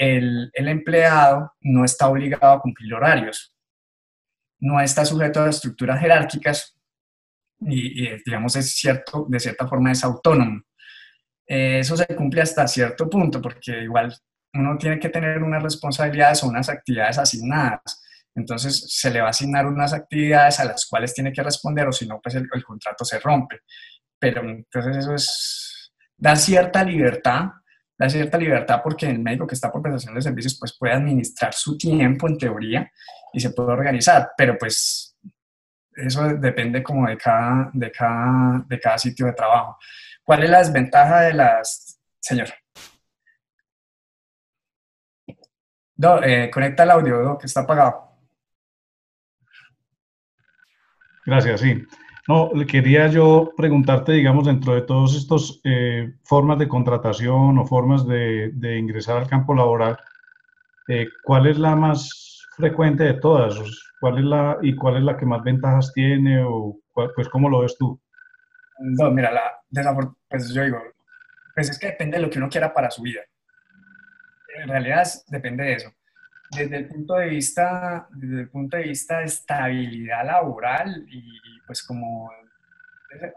[0.00, 3.54] el, empleado no está obligado a cumplir horarios,
[4.58, 6.74] no está sujeto a estructuras jerárquicas
[7.60, 10.62] y, digamos, es cierto, de cierta forma es autónomo.
[11.46, 14.14] Eh, eso se cumple hasta cierto punto, porque igual
[14.54, 18.02] uno tiene que tener unas responsabilidades o unas actividades asignadas.
[18.34, 21.92] Entonces se le va a asignar unas actividades a las cuales tiene que responder o
[21.92, 23.60] si no, pues el, el contrato se rompe.
[24.18, 27.50] Pero entonces eso es, da cierta libertad
[28.00, 31.52] da cierta libertad porque el médico que está por prestación de servicios pues puede administrar
[31.52, 32.90] su tiempo en teoría
[33.30, 35.18] y se puede organizar, pero pues
[35.94, 39.76] eso depende como de cada, de cada, de cada sitio de trabajo.
[40.24, 42.00] ¿Cuál es la desventaja de las...
[42.18, 42.48] Señor.
[46.22, 48.16] Eh, conecta el audio, que está apagado.
[51.26, 51.86] Gracias, sí.
[52.28, 58.06] No, quería yo preguntarte, digamos, dentro de todos estos eh, formas de contratación o formas
[58.06, 59.98] de, ingresar al campo laboral,
[60.88, 63.58] eh, ¿cuál es la más frecuente de todas?
[64.00, 66.42] ¿Cuál es la, ¿Y cuál es la que más ventajas tiene?
[66.42, 68.00] O, pues, ¿cómo lo ves tú?
[68.80, 70.78] No, mira, la, pues yo digo,
[71.54, 73.20] pues es que depende de lo que uno quiera para su vida.
[74.62, 75.90] En realidad depende de eso
[76.50, 81.82] desde el punto de vista, desde el punto de vista de estabilidad laboral y, pues
[81.82, 82.30] como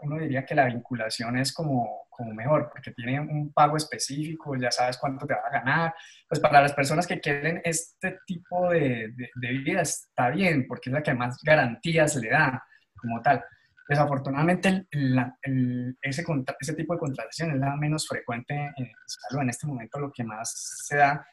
[0.02, 4.70] uno diría que la vinculación es como, como mejor, porque tiene un pago específico, ya
[4.70, 5.94] sabes cuánto te va a ganar.
[6.28, 10.94] Pues para las personas que quieren este tipo de, de, vida está bien, porque es
[10.94, 12.64] la que más garantías le da
[12.96, 13.44] como tal.
[13.88, 16.24] Desafortunadamente, el, ese,
[16.60, 19.42] ese tipo de contratación es la menos frecuente en salud.
[19.42, 20.52] En este momento lo que más
[20.86, 21.26] se da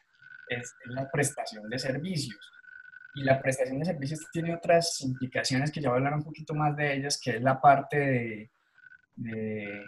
[0.54, 2.50] es la prestación de servicios.
[3.14, 6.54] Y la prestación de servicios tiene otras implicaciones que ya voy a hablar un poquito
[6.54, 8.50] más de ellas, que es la parte de,
[9.14, 9.86] de,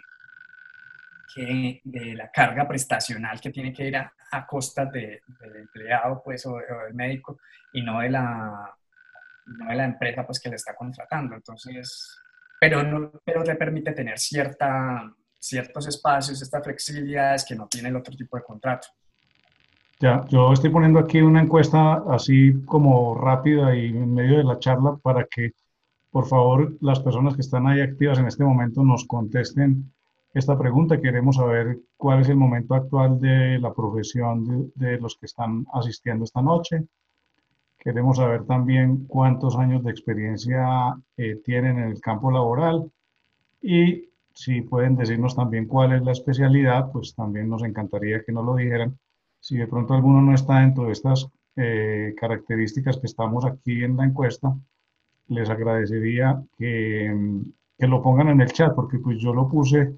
[2.15, 5.21] la carga prestacional que tiene que ir a, a costas del
[5.55, 7.39] empleado pues, o, del médico
[7.73, 8.73] y no de, la,
[9.45, 11.35] no de la empresa pues, que le está contratando.
[11.35, 12.19] Entonces,
[12.59, 17.95] pero, no, pero le permite tener cierta, ciertos espacios, estas flexibilidades que no tiene el
[17.95, 18.87] otro tipo de contrato.
[20.01, 24.59] Ya, yo estoy poniendo aquí una encuesta así como rápida y en medio de la
[24.59, 25.53] charla para que,
[26.11, 29.89] por favor, las personas que están ahí activas en este momento nos contesten
[30.33, 30.99] esta pregunta.
[30.99, 36.25] Queremos saber cuál es el momento actual de la profesión de, los que están asistiendo
[36.25, 36.83] esta noche.
[37.79, 42.91] Queremos saber también cuántos años de experiencia eh, tienen en el campo laboral
[43.61, 48.43] y si pueden decirnos también cuál es la especialidad, pues también nos encantaría que nos
[48.43, 48.97] lo dijeran
[49.45, 53.95] si de pronto alguno no está dentro de estas eh, características que estamos aquí en
[53.95, 54.57] la encuesta,
[55.27, 57.15] les agradecería que,
[57.77, 59.93] que, lo pongan en el chat, porque pues yo lo puse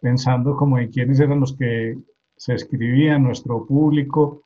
[0.00, 1.98] pensando como en quiénes eran los que
[2.38, 4.44] se escribían, nuestro público,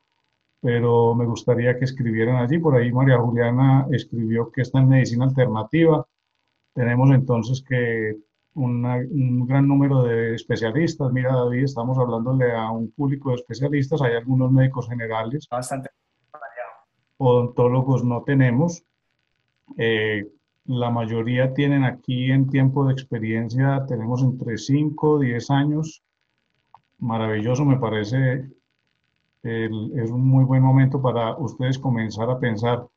[0.59, 2.59] pero me gustaría que escribieran allí.
[2.59, 6.05] Por ahí María Juliana escribió que está en medicina alternativa.
[6.73, 8.17] Tenemos entonces que
[8.53, 11.11] un gran número de especialistas.
[11.11, 14.01] Mira, David, estamos hablándole a un público de especialistas.
[14.01, 15.47] Hay algunos médicos generales.
[15.49, 15.89] Bastante
[17.23, 18.83] Odontólogos no tenemos.
[19.77, 20.27] Eh,
[20.65, 26.03] la mayoría tienen aquí en tiempo de experiencia, tenemos entre 5 10 años.
[26.97, 28.49] Maravilloso, me parece.
[29.43, 32.87] es un muy buen momento para ustedes comenzar a pensar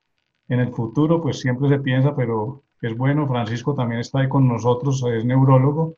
[0.49, 3.27] en el futuro, pues siempre se piensa, pero es bueno.
[3.27, 5.95] Francisco también está ahí con nosotros, es neurólogo.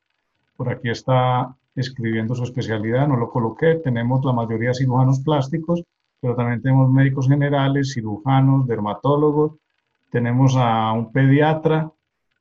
[0.56, 3.76] Por aquí está escribiendo su especialidad, no lo coloqué.
[3.76, 5.82] Tenemos la mayoría cirujanos plásticos,
[6.20, 9.52] pero también tenemos médicos generales, cirujanos, dermatólogos.
[10.10, 11.90] Tenemos a un pediatra.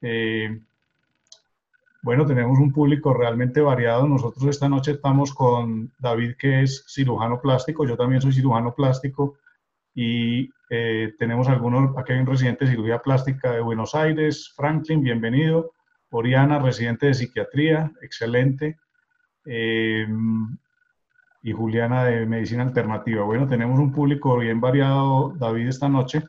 [0.01, 0.60] Eh,
[2.01, 4.08] bueno, tenemos un público realmente variado.
[4.08, 7.86] Nosotros esta noche estamos con David, que es cirujano plástico.
[7.86, 9.38] Yo también soy cirujano plástico
[9.95, 15.01] y eh, tenemos algunos, aquí hay un residente de cirugía plástica de Buenos Aires, Franklin,
[15.01, 15.71] bienvenido.
[16.12, 18.77] Oriana, residente de psiquiatría, excelente.
[19.45, 20.08] Eh,
[21.43, 23.23] y Juliana de medicina alternativa.
[23.23, 26.23] Bueno, tenemos un público bien variado, David, esta noche.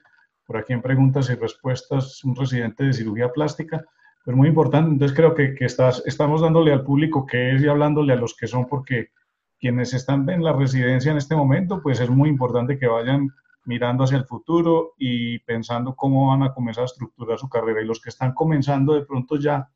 [0.46, 3.84] Por aquí en preguntas y respuestas, un residente de cirugía plástica.
[4.24, 7.68] Pues muy importante, entonces creo que, que estás, estamos dándole al público que es y
[7.68, 9.10] hablándole a los que son, porque
[9.58, 13.30] quienes están en la residencia en este momento, pues es muy importante que vayan
[13.66, 17.82] mirando hacia el futuro y pensando cómo van a comenzar a estructurar su carrera.
[17.82, 19.70] Y los que están comenzando de pronto ya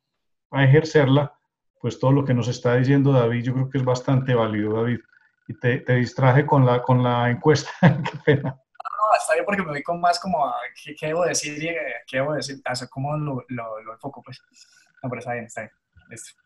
[0.51, 1.37] a ejercerla,
[1.79, 4.99] pues todo lo que nos está diciendo David, yo creo que es bastante válido, David.
[5.47, 8.49] Y te, te distraje con la, con la encuesta, qué pena.
[8.49, 11.57] No, está bien porque me voy con más como, a, ¿qué, ¿qué, debo decir?
[12.07, 12.61] ¿Qué debo decir?
[12.69, 14.21] O sea, ¿cómo lo, lo, lo enfoco?
[14.21, 14.41] Pues,
[15.03, 15.71] no, pero está bien, está bien.
[16.09, 16.41] Listo.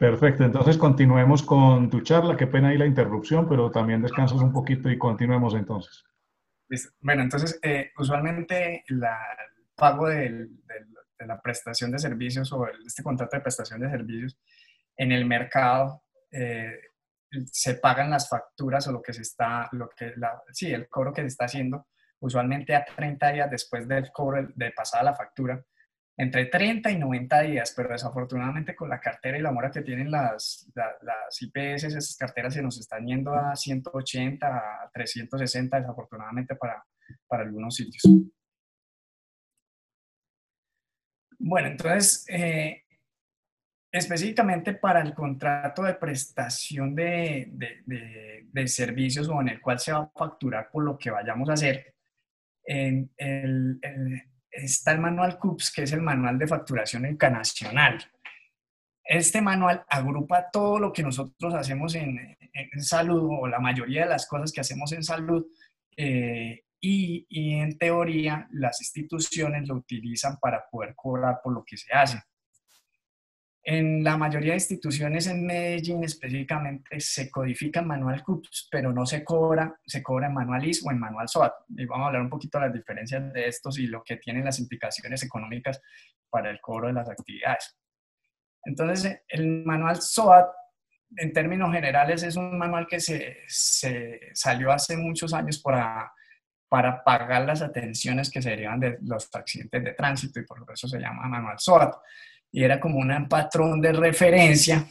[0.00, 2.36] Perfecto, entonces continuemos con tu charla.
[2.36, 6.04] Qué pena ahí la interrupción, pero también descansas un poquito y continuemos entonces.
[7.00, 9.02] Bueno, entonces, eh, usualmente el
[9.74, 10.48] pago de
[11.18, 14.38] la prestación de servicios o este contrato de prestación de servicios
[14.96, 16.78] en el mercado eh,
[17.46, 21.12] se pagan las facturas o lo que se está, lo que la, sí, el cobro
[21.12, 21.88] que se está haciendo
[22.20, 25.64] usualmente a 30 días después del cobro de pasada la factura
[26.16, 30.10] entre 30 y 90 días, pero desafortunadamente con la cartera y la mora que tienen
[30.10, 30.70] las,
[31.40, 36.84] IPS, esas carteras se nos están yendo a 180, a 360, desafortunadamente para,
[37.26, 38.02] para algunos sitios.
[41.38, 42.82] Bueno, entonces, eh,
[43.90, 49.92] específicamente para el contrato de prestación de, de, de, servicios o en el cual se
[49.92, 51.94] va a facturar por lo que vayamos a hacer,
[52.62, 53.80] en el
[54.50, 57.98] está el manual CUPS, que es el manual de facturación internacional.
[59.04, 62.36] Este manual agrupa todo lo que nosotros hacemos en,
[62.78, 65.46] salud o la mayoría de las cosas que hacemos en salud
[65.96, 71.76] eh, y, y, en teoría las instituciones lo utilizan para poder cobrar por lo que
[71.76, 72.22] se hace.
[73.62, 79.04] En la mayoría de instituciones en Medellín específicamente se codifica en manual CUPS, pero no
[79.04, 81.52] se cobra, se cobra en manual IS o en manual SOAT.
[81.68, 84.46] Y vamos a hablar un poquito de las diferencias de estos y lo que tienen
[84.46, 85.80] las implicaciones económicas
[86.30, 87.76] para el cobro de las actividades.
[88.64, 90.48] Entonces, el manual SOAT,
[91.16, 96.10] en términos generales, es un manual que se, se salió hace muchos años para,
[96.66, 100.88] para pagar las atenciones que se derivan de los accidentes de tránsito y por eso
[100.88, 101.94] se llama manual SOAT
[102.52, 104.86] y era como un patrón de referencia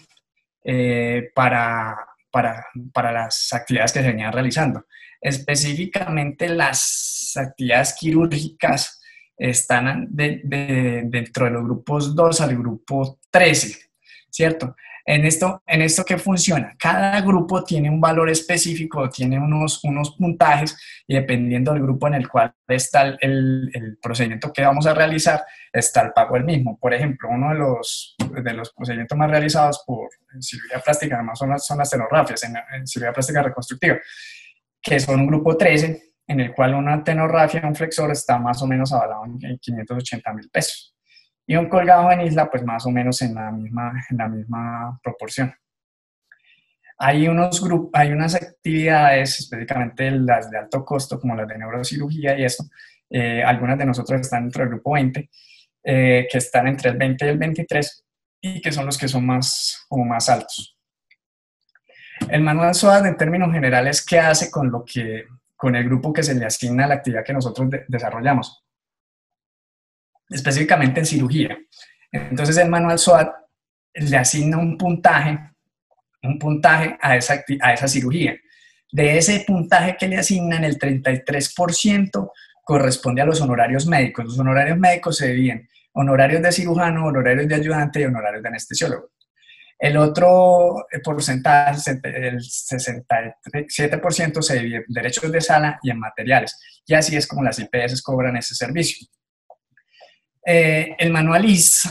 [0.63, 1.97] eh, para,
[2.31, 4.85] para, para, las actividades que se venían realizando.
[5.21, 9.01] Específicamente las actividades quirúrgicas
[9.37, 13.77] están dentro de los grupos 2 al grupo 13,
[14.29, 14.75] ¿cierto?
[15.09, 20.15] En esto, en esto que funciona, cada grupo tiene un valor específico, tiene unos, unos
[20.15, 24.93] puntajes y dependiendo del grupo en el cual está el, el, procedimiento que vamos a
[24.93, 25.43] realizar,
[25.73, 26.77] está el pago el mismo.
[26.77, 31.49] Por ejemplo, uno de los, de los procedimientos más realizados por cirugía plástica, además son
[31.49, 33.97] las, son las tenorrafias en, en cirugía plástica reconstructiva,
[34.79, 38.67] que son un grupo 13, en el cual una tenorrafia, un flexor, está más o
[38.67, 40.98] menos avalado en 580 mil pesos
[41.49, 44.99] y un colgado en isla, pues más o menos en la misma, en la misma
[45.03, 45.51] proporción.
[46.99, 52.43] Hay, unos hay unas actividades, específicamente las de alto costo, como las de neurocirugía y
[52.43, 52.65] esto,
[53.09, 55.27] eh, algunas de nosotros están dentro del grupo 20,
[55.85, 58.05] eh, que están entre el 20 y el 23,
[58.41, 60.77] y que son los que son más, como más altos.
[62.29, 65.25] El manual SOAD, en términos generales, ¿qué hace con, lo que,
[65.55, 68.68] con el grupo que se le asigna a la actividad que nosotros desarrollamos?
[70.29, 71.57] Específicamente en cirugía.
[72.11, 73.29] Entonces el manual SOAT
[73.93, 75.39] le asigna un puntaje,
[76.23, 78.35] un puntaje a esa, cirugía.
[78.91, 82.31] De ese puntaje que le asignan, el 33%
[82.63, 84.25] corresponde a los honorarios médicos.
[84.25, 89.11] Los honorarios médicos se dividen honorarios de cirujano, honorarios de ayudante y honorarios de anestesiólogo.
[89.77, 96.59] El otro porcentaje, el 67%, se divide en derechos de sala y en materiales.
[96.85, 99.07] Y así es como las IPS cobran ese servicio.
[100.45, 101.89] Eh, el manual IS,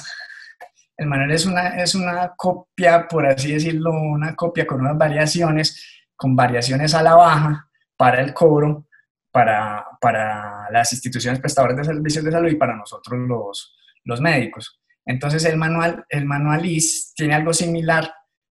[0.97, 6.03] el manual es una, es una copia, por así decirlo, una copia con unas variaciones,
[6.17, 8.87] con variaciones a la baja para el cobro,
[9.31, 14.81] para, para las instituciones prestadoras de servicios de salud y para nosotros los, los médicos.
[15.05, 18.13] Entonces el manual, el manual IS tiene algo similar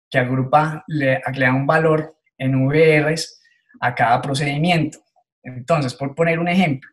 [0.09, 3.41] que agrupa, le, le da un valor en VRs
[3.79, 4.99] a cada procedimiento.
[5.41, 6.89] Entonces, por poner un ejemplo,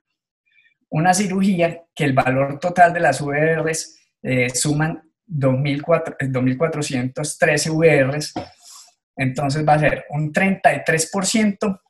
[0.91, 8.35] una cirugía que el valor total de las VRs eh, suman 2.413 VRs,
[9.17, 11.81] entonces va a ser un 33%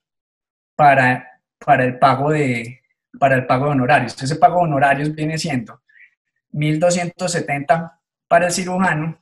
[0.76, 2.82] para, para, el pago de,
[3.18, 4.22] para el pago de honorarios.
[4.22, 5.82] Ese pago de honorarios viene siendo
[6.52, 7.98] 1.270
[8.28, 9.18] para el cirujano,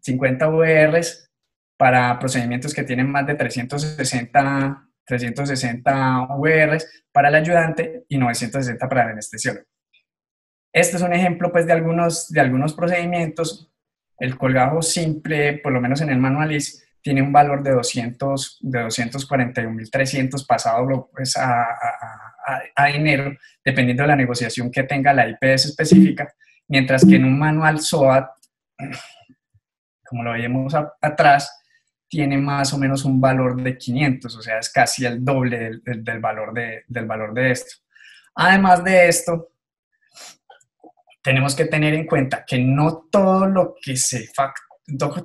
[0.00, 1.30] 50 VRs
[1.76, 9.04] para procedimientos que tienen más de 360 360 VRs para el ayudante y 960 para
[9.04, 9.66] el anestesiólogo.
[10.72, 13.70] Este es un ejemplo pues, de, algunos, de algunos procedimientos.
[14.18, 18.84] El colgajo simple, por lo menos en el manualis, tiene un valor de, 200, de
[18.86, 21.66] 241.300 pasado pues, a,
[22.74, 26.32] a, dinero, dependiendo de la negociación que tenga la IPS específica,
[26.66, 28.26] mientras que en un manual SOAT,
[30.04, 31.63] como lo vemos atrás,
[32.14, 36.20] tiene más o menos un valor de 500, o sea, es casi el doble del,
[36.20, 37.82] valor, de, del valor de esto.
[38.36, 39.48] Además de esto,
[41.20, 44.30] tenemos que tener en cuenta que no todo lo que se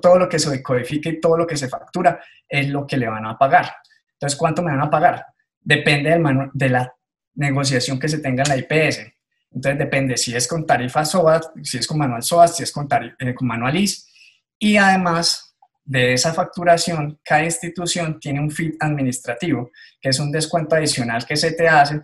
[0.02, 3.08] todo lo que se codifica y todo lo que se factura es lo que le
[3.08, 3.72] van a pagar.
[4.14, 5.26] Entonces, ¿cuánto me van a pagar?
[5.60, 6.92] Depende del de la
[7.34, 9.12] negociación que se tenga en la IPS.
[9.52, 12.88] Entonces, depende si es con tarifa SOAT, si es con manual SOAT, si es con,
[13.20, 14.08] eh, con manual IS.
[14.58, 15.49] Y además,
[15.90, 21.34] de esa facturación, cada institución tiene un FIT administrativo, que es un descuento adicional que
[21.34, 22.02] se te hace,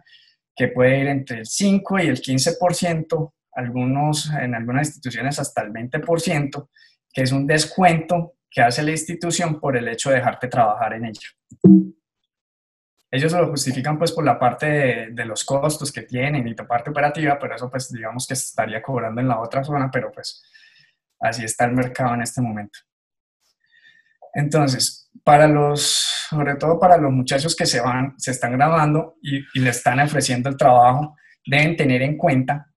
[0.56, 5.72] que puede ir entre el 5 y el 15%, algunos, en algunas instituciones hasta el
[5.72, 6.68] 20%,
[7.12, 11.04] que es un descuento que hace la institución por el hecho de dejarte trabajar en
[11.04, 11.28] ella.
[13.08, 16.66] Ellos lo justifican pues por la parte de, de los costos que tienen y la
[16.66, 20.10] parte operativa, pero eso pues digamos que se estaría cobrando en la otra zona, pero
[20.10, 20.42] pues
[21.20, 22.80] así está el mercado en este momento.
[24.36, 25.80] Entonces, para los,
[26.28, 30.50] sobre todo para los muchachos que se van, se están grabando y, le están ofreciendo
[30.50, 31.16] el trabajo,
[31.46, 32.70] deben tener en cuenta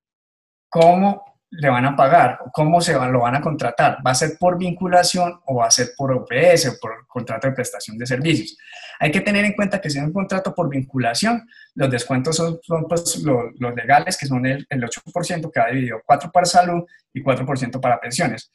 [0.69, 2.39] cómo le van a pagar?
[2.53, 3.97] ¿Cómo se lo van a contratar?
[4.05, 7.53] ¿Va a ser por vinculación o va a ser por OPS o por contrato de
[7.53, 8.55] prestación de servicios?
[8.99, 11.45] Hay que tener en cuenta que si es un contrato por vinculación,
[11.75, 16.31] los descuentos son, pues, los, legales, que son el, el 8% que ha dividido 4
[16.31, 16.83] para salud
[17.13, 18.49] y 4% para pensiones.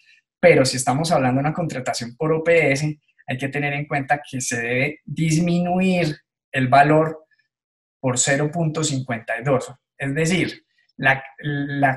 [0.44, 2.84] Pero si estamos hablando de una contratación por OPS,
[3.26, 6.18] hay que tener en cuenta que se debe disminuir
[6.52, 7.24] el valor
[7.98, 9.78] por 0.52.
[9.96, 10.66] Es decir,
[10.98, 11.22] la,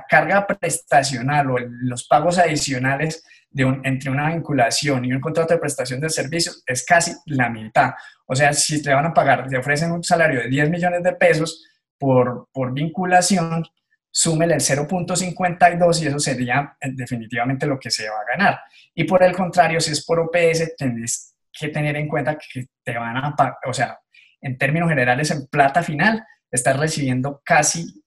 [0.07, 5.99] carga prestacional o los pagos adicionales de entre una vinculación y un contrato de prestación
[5.99, 7.95] de servicios es casi la mitad.
[8.27, 11.11] O sea, si te van a pagar, te ofrecen un salario de 10 millones de
[11.11, 11.67] pesos
[11.97, 13.65] por, por vinculación,
[14.11, 18.59] súmele el 0.52 y eso sería eh, definitivamente lo que se va a ganar.
[18.93, 22.97] Y por el contrario, si es por OPS, tenés que tener en cuenta que te
[22.97, 23.99] van a pagar, o sea,
[24.41, 28.03] en términos generales, en plata final, estás recibiendo casi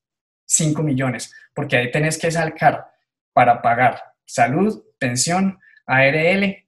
[0.47, 2.87] 5 millones, porque ahí tenés que sacar
[3.33, 6.65] para pagar salud, pensión, ARL,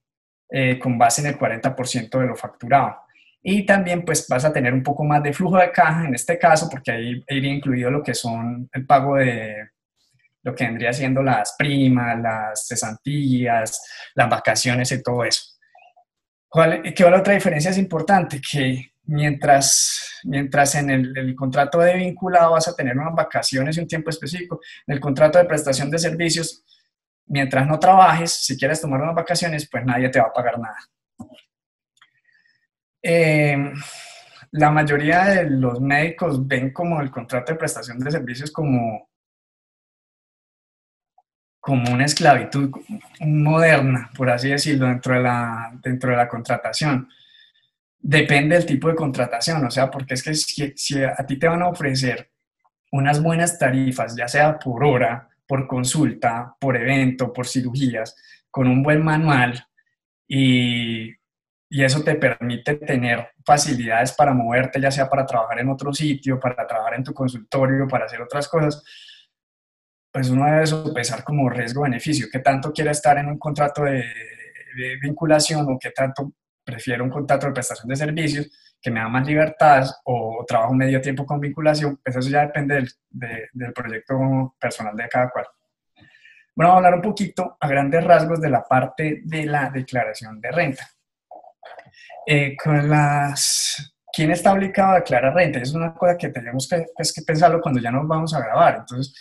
[0.51, 2.97] eh, con base en el 40% de lo facturado.
[3.43, 6.39] Y también pues vas a tener un poco más de flujo de caja en este
[6.39, 9.71] caso, porque ahí iría incluido lo que son el pago de
[10.45, 13.83] lo que vendría siendo las primas, las cesantías,
[14.15, 15.43] las vacaciones y todo eso.
[16.49, 18.41] ¿Cuál, ¿Qué la otra diferencia es importante?
[18.41, 23.89] Que mientras, mientras en el, contrato de vinculado vas a tener unas vacaciones y un
[23.89, 26.65] tiempo específico, en el contrato de prestación de servicios,
[27.27, 30.77] mientras no trabajes, si quieres tomar unas vacaciones, pues nadie te va a pagar nada.
[33.03, 33.73] Eh,
[34.53, 39.09] la mayoría de los médicos ven como el contrato de prestación de servicios como,
[41.59, 42.71] como una esclavitud
[43.21, 47.09] moderna, por así decirlo, dentro de la, dentro de la contratación.
[47.99, 51.63] Depende del tipo de contratación, o sea, porque es que si, a ti te van
[51.63, 52.31] a ofrecer
[52.91, 58.17] unas buenas tarifas, ya sea por hora, por consulta, por evento, por cirugías,
[58.51, 59.67] con un buen manual
[60.29, 61.15] y,
[61.75, 66.39] y eso te permite tener facilidades para moverte, ya sea para trabajar en otro sitio,
[66.39, 68.85] para trabajar en tu consultorio, para hacer otras cosas,
[70.13, 74.05] pues uno debe sopesar como riesgo-beneficio, qué tanto quiere estar en un contrato de,
[75.01, 78.51] vinculación o qué tanto prefiero un contrato de prestación de servicios
[78.81, 82.75] que me da más libertades o trabajo medio tiempo con vinculación, pues eso ya depende
[82.75, 85.47] del, del proyecto personal de cada cual.
[86.55, 90.39] Bueno, vamos a hablar un poquito a grandes rasgos de la parte de la declaración
[90.39, 90.87] de renta.
[92.27, 95.59] Eh, con las, ¿Quién está obligado a declarar renta?
[95.59, 98.77] Es una cosa que tenemos que, pues, que pensarlo cuando ya nos vamos a grabar.
[98.81, 99.15] Entonces,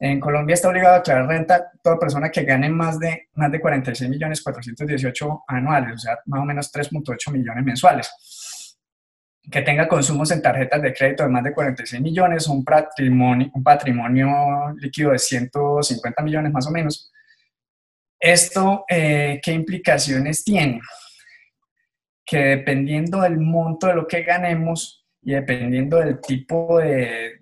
[0.00, 3.60] en Colombia está obligado a declarar renta toda persona que gane más de, más de
[3.60, 8.76] 46 millones 418 anuales, o sea, más o menos 3.8 millones mensuales.
[9.48, 13.62] Que tenga consumos en tarjetas de crédito de más de 46 millones, un patrimonio, un
[13.62, 17.12] patrimonio líquido de 150 millones más o menos.
[18.18, 20.80] ¿Esto eh, qué implicaciones tiene?
[22.24, 27.38] Que dependiendo del monto de lo que ganemos y dependiendo del tipo de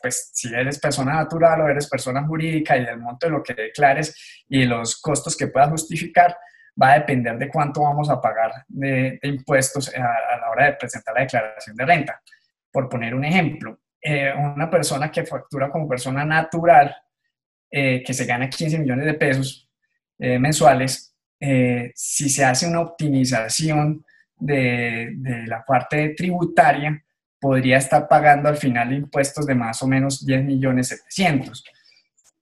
[0.00, 3.54] pues, si eres persona natural o eres persona jurídica y el monto de lo que
[3.54, 6.36] declares y los costos que puedas justificar,
[6.80, 11.14] va a depender de cuánto vamos a pagar de, impuestos a, la hora de presentar
[11.14, 12.22] la declaración de renta.
[12.70, 16.94] Por poner un ejemplo, eh, una persona que factura como persona natural,
[17.70, 19.68] eh, que se gana 15 millones de pesos
[20.18, 21.09] eh, mensuales,
[21.94, 24.04] si se hace una optimización
[24.36, 27.02] de, de la parte tributaria,
[27.40, 31.64] podría estar pagando al final impuestos de más o menos 10 millones 700.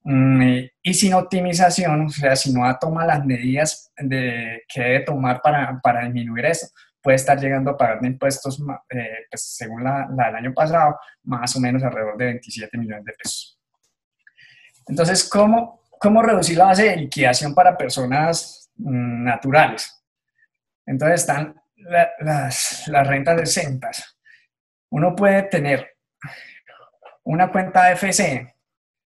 [0.05, 0.43] Mm,
[0.83, 5.79] y sin optimización, o sea, si no toma las medidas de, que debe tomar para,
[5.83, 6.67] para disminuir eso,
[7.01, 10.99] puede estar llegando a pagar de impuestos, eh, pues, según la, la, del año pasado,
[11.23, 13.59] más o menos alrededor de 27 millones de pesos.
[14.87, 20.05] Entonces, ¿cómo, cómo reducir la base de liquidación para personas naturales?
[20.87, 24.19] Entonces están las, las rentas decentas
[24.91, 25.97] uno puede tener
[27.25, 28.55] una cuenta de FC.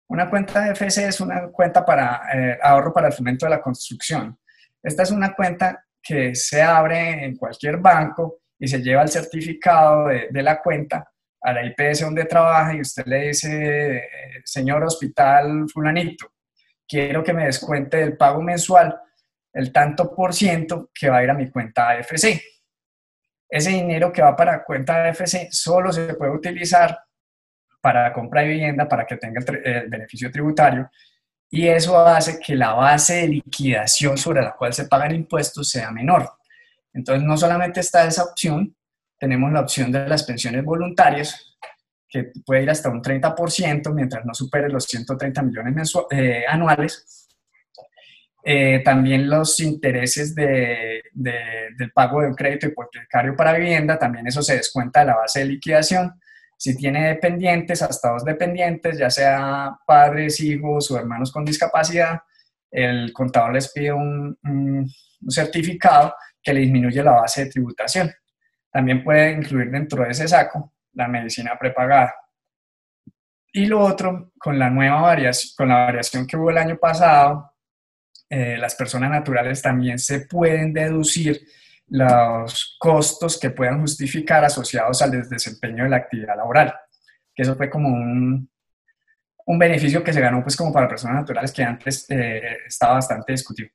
[0.09, 3.61] Una cuenta de FC es una cuenta para eh, ahorro para el fomento de la
[3.61, 4.37] construcción.
[4.81, 10.07] Esta es una cuenta que se abre en cualquier banco y se lleva el certificado
[10.07, 11.11] de, la cuenta
[11.41, 14.09] a la IPS donde trabaja y usted le dice,
[14.43, 16.31] señor hospital fulanito,
[16.87, 18.99] quiero que me descuente del pago mensual
[19.53, 22.41] el tanto por ciento que va a ir a mi cuenta AFC.
[23.49, 26.99] Ese dinero que va para cuenta de FC solo se puede utilizar
[27.81, 30.89] para compra de vivienda, para que tenga el, beneficio tributario,
[31.49, 35.91] y eso hace que la base de liquidación sobre la cual se pagan impuestos sea
[35.91, 36.29] menor.
[36.93, 38.75] Entonces, no solamente está esa opción,
[39.17, 41.57] tenemos la opción de las pensiones voluntarias,
[42.09, 47.26] que puede ir hasta un 30% mientras no supere los 130 millones eh, anuales.
[48.49, 54.41] Eh, también los intereses de, del pago de un crédito hipotecario para vivienda, también eso
[54.41, 56.17] se descuenta de la base de liquidación.
[56.55, 62.21] Si tiene dependientes, hasta dos dependientes, ya sea padres, hijos o hermanos con discapacidad,
[62.71, 64.89] el contador les pide un, un
[65.27, 68.09] certificado que le disminuye la base de tributación.
[68.71, 72.15] También puede incluir dentro de ese saco la medicina prepagada.
[73.51, 77.56] Y lo otro, con la nueva variación, con la variación que hubo el año pasado,
[78.29, 81.41] eh, las personas naturales también se pueden deducir
[81.89, 86.73] los costos que puedan justificar asociados al desempeño de la actividad laboral.
[87.33, 88.49] Que eso fue como un,
[89.45, 93.31] un beneficio que se ganó pues como para personas naturales que antes eh, estaba bastante
[93.31, 93.69] discutido.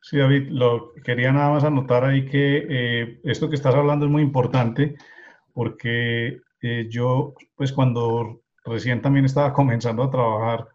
[0.00, 4.12] Sí, David, lo quería nada más anotar ahí que eh, esto que estás hablando es
[4.12, 4.94] muy importante
[5.52, 6.40] porque
[6.88, 10.68] yo, pues cuando recién también estaba comenzando a trabajar,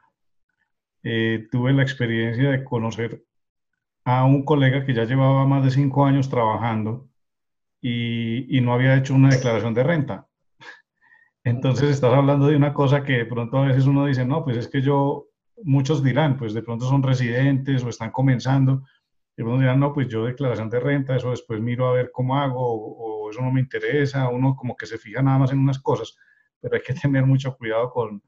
[1.03, 3.23] eh, tuve la experiencia de conocer
[4.05, 7.09] a un colega que ya llevaba más de cinco años trabajando
[7.81, 10.27] y, y no había hecho una declaración de renta.
[11.43, 14.57] Entonces estás hablando de una cosa que de pronto a veces uno dice, no, pues
[14.57, 15.27] es que yo,
[15.63, 18.83] muchos dirán, pues de pronto son residentes o están comenzando,
[19.39, 22.37] y uno dirá, no, pues yo declaración de renta, eso después miro a ver cómo
[22.37, 25.79] hago, o, eso no me interesa, uno como que se fija nada más en unas
[25.79, 26.17] cosas,
[26.59, 28.21] pero hay que tener mucho cuidado con,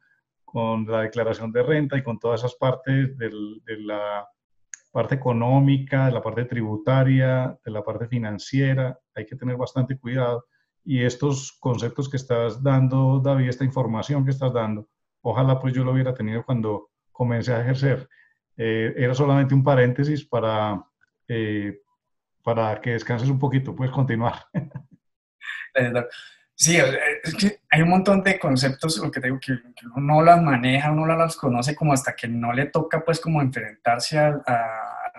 [0.52, 4.28] con la declaración de renta y con todas esas partes de la
[4.91, 10.45] parte económica, de la parte tributaria, de la parte financiera, hay que tener bastante cuidado.
[10.84, 14.89] Y estos conceptos que estás dando, David, esta información que estás dando,
[15.22, 18.10] ojalá pues yo lo hubiera tenido cuando comencé a ejercer.
[18.58, 20.84] Eh, era solamente un paréntesis para,
[21.30, 21.80] eh,
[22.43, 24.36] para que descanses un poquito, puedes continuar.
[26.62, 29.53] Sí, es que hay un montón de conceptos, que te digo, que,
[29.95, 33.20] uno no las maneja, uno no las conoce como hasta que no le toca pues
[33.20, 34.43] como enfrentarse a,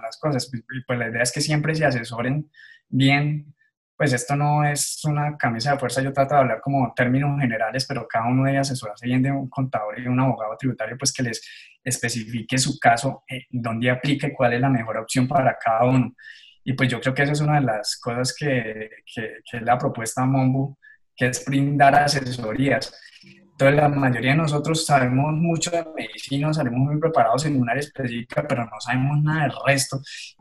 [0.01, 0.49] las cosas.
[0.55, 2.49] Y pues la idea es que siempre se asesoren
[2.89, 3.53] bien,
[3.97, 7.87] pues esto no es una camisa de fuerza, yo trato de hablar como términos generales,
[7.87, 11.25] pero cada uno debe asesorarse bien de un contador y un abogado tributario, pues que
[11.25, 11.43] les
[11.83, 16.15] especifique su caso, eh, dónde aplica y cuál es la mejor opción para cada uno.
[16.63, 19.63] Y pues yo creo que esa es una de las cosas que, que, que es
[19.65, 20.77] la propuesta Mombu,
[21.17, 22.95] que es brindar asesorías.
[23.23, 27.81] Entonces la mayoría de nosotros sabemos mucho de medicina, salimos muy preparados en un área
[27.81, 30.01] específica, pero no sabemos nada del resto.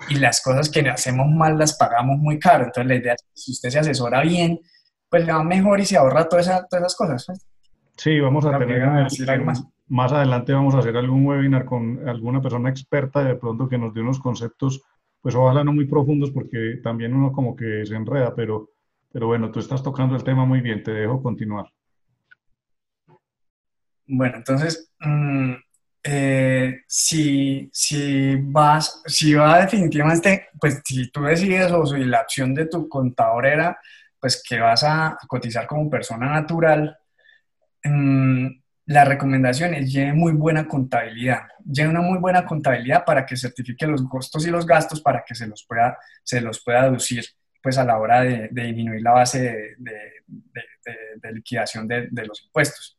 [0.09, 2.65] Y las cosas que hacemos mal las pagamos muy caro.
[2.65, 4.59] Entonces la idea es que si usted se asesora bien,
[5.09, 7.25] pues le va mejor y se ahorra todas esas, todas esas cosas.
[7.27, 7.47] Pues.
[7.97, 12.69] Sí, vamos a tener más más adelante vamos a hacer algún webinar con alguna persona
[12.69, 14.81] experta de pronto que nos dé unos conceptos,
[15.19, 18.69] pues ojalá no muy profundos porque también uno como que se enreda, pero,
[19.11, 21.65] pero bueno, tú estás tocando el tema muy bien, te dejo continuar.
[24.07, 25.53] Bueno, entonces, mm,
[26.03, 32.53] eh, si, si, vas, si va definitivamente, pues si tú decides o si la acción
[32.53, 33.77] de tu contador era,
[34.19, 36.97] pues que vas a cotizar como persona natural,
[37.83, 38.47] mmm,
[38.85, 41.43] la recomendación es lleve muy buena contabilidad.
[41.63, 45.35] Lleve una muy buena contabilidad para que certifique los costos y los gastos para que
[45.35, 47.23] se los pueda, se los pueda deducir
[47.61, 52.97] pues a la hora de, disminuir la base de, liquidación de, los impuestos.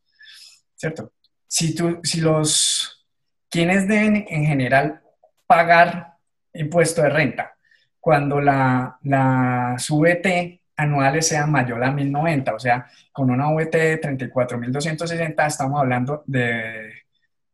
[0.74, 1.12] ¿Cierto?
[1.46, 3.06] Si, tú, si los,
[3.50, 5.02] quienes deben en general
[5.46, 6.14] pagar
[6.54, 7.54] impuesto de renta?
[8.00, 14.00] Cuando la, la SUBT anuales sean mayor a 1090, o sea, con una VT de
[14.00, 16.92] 34.260 estamos hablando de,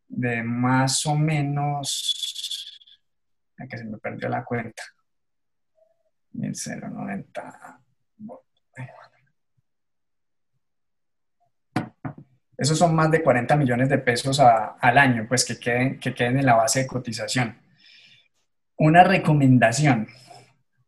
[0.08, 2.80] de más o menos,
[3.68, 4.82] que se me perdió la cuenta,
[6.32, 7.80] 1090.
[12.56, 16.40] Esos son más de 40 millones de pesos al año, pues que queden, que queden
[16.40, 17.56] en la base de cotización.
[18.76, 20.08] Una recomendación,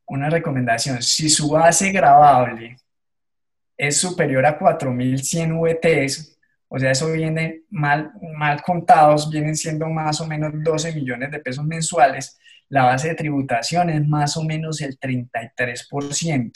[0.06, 2.76] una recomendación, si su base grabable
[3.76, 6.39] es superior a 4.100 VTs,
[6.72, 11.40] o sea, eso viene mal, mal contados, vienen siendo más o menos 12 millones de
[11.40, 16.52] pesos mensuales, la base de tributación es más o menos el 33%,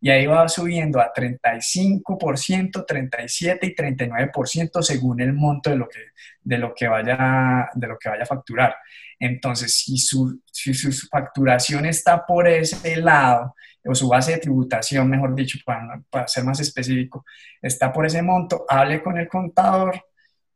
[0.00, 6.00] y ahí va subiendo a 35%, 37% y 39% según el monto de lo que,
[6.42, 8.76] de lo que, vaya, de lo que vaya a facturar.
[9.18, 13.54] Entonces, si su, si su facturación está por ese lado,
[13.84, 17.24] o su base de tributación, mejor dicho, para, para ser más específico,
[17.62, 20.02] está por ese monto, hable con el contador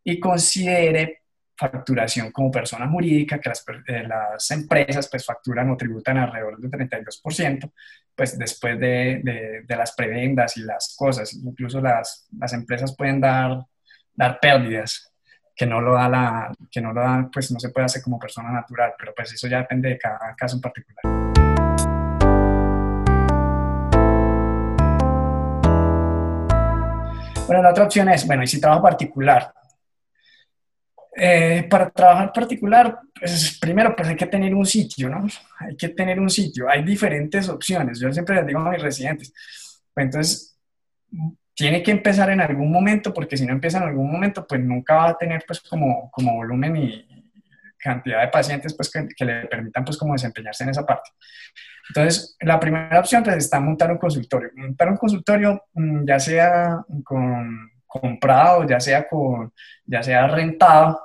[0.02, 1.19] y considere
[1.60, 6.70] facturación como persona jurídica, que las, eh, las, empresas pues facturan o tributan alrededor del
[6.70, 7.70] 32%,
[8.16, 13.20] pues después de, de, de, las prebendas y las cosas, incluso las, las empresas pueden
[13.20, 13.58] dar,
[14.14, 15.12] dar pérdidas
[15.54, 18.18] que no lo da la, que no lo da, pues no se puede hacer como
[18.18, 21.04] persona natural, pero pues eso ya depende de cada caso en particular.
[27.46, 29.52] Bueno, la otra opción es, bueno, y si trabajo particular,
[31.16, 35.26] eh, para trabajar particular, pues primero pues hay que tener un sitio, ¿no?
[35.58, 36.68] Hay que tener un sitio.
[36.68, 37.98] Hay diferentes opciones.
[37.98, 39.32] Yo siempre les digo a mis residentes,
[39.92, 40.58] pues entonces
[41.54, 44.94] tiene que empezar en algún momento, porque si no empieza en algún momento, pues nunca
[44.94, 47.06] va a tener pues como, como volumen y
[47.76, 51.10] cantidad de pacientes pues que, que le permitan pues como desempeñarse en esa parte.
[51.88, 54.50] Entonces, la primera opción pues está montar un consultorio.
[54.54, 59.52] Montar un consultorio, mm, ya sea con comprado, ya sea, con,
[59.84, 61.00] ya sea rentado,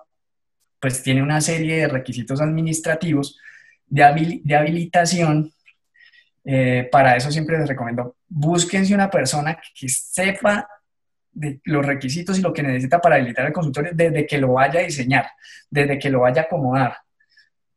[0.79, 3.39] pues tiene una serie de requisitos administrativos
[3.87, 5.51] de, habilitación.
[6.43, 10.67] Eh, para eso siempre les recomiendo, búsquense una persona que sepa
[11.31, 14.79] de los requisitos y lo que necesita para habilitar el consultorio desde que lo vaya
[14.79, 15.25] a diseñar,
[15.69, 16.97] desde que lo vaya a acomodar.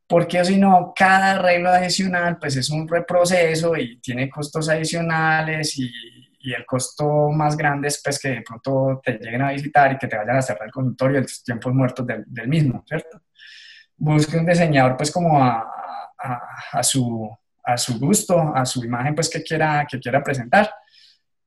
[0.07, 5.91] Porque si no, cada arreglo adicional pues es un reproceso y tiene costos adicionales y
[6.39, 9.97] y el costo más grande es pues que de pronto te lleguen a visitar y
[9.97, 13.21] que te vayan a cerrar el consultorio y los tiempos muertos del, del, mismo, ¿cierto?
[13.97, 15.69] Busque un diseñador pues como a,
[16.17, 17.29] a, a, su,
[17.63, 20.73] a su gusto, a su imagen pues que quiera, que quiera presentar.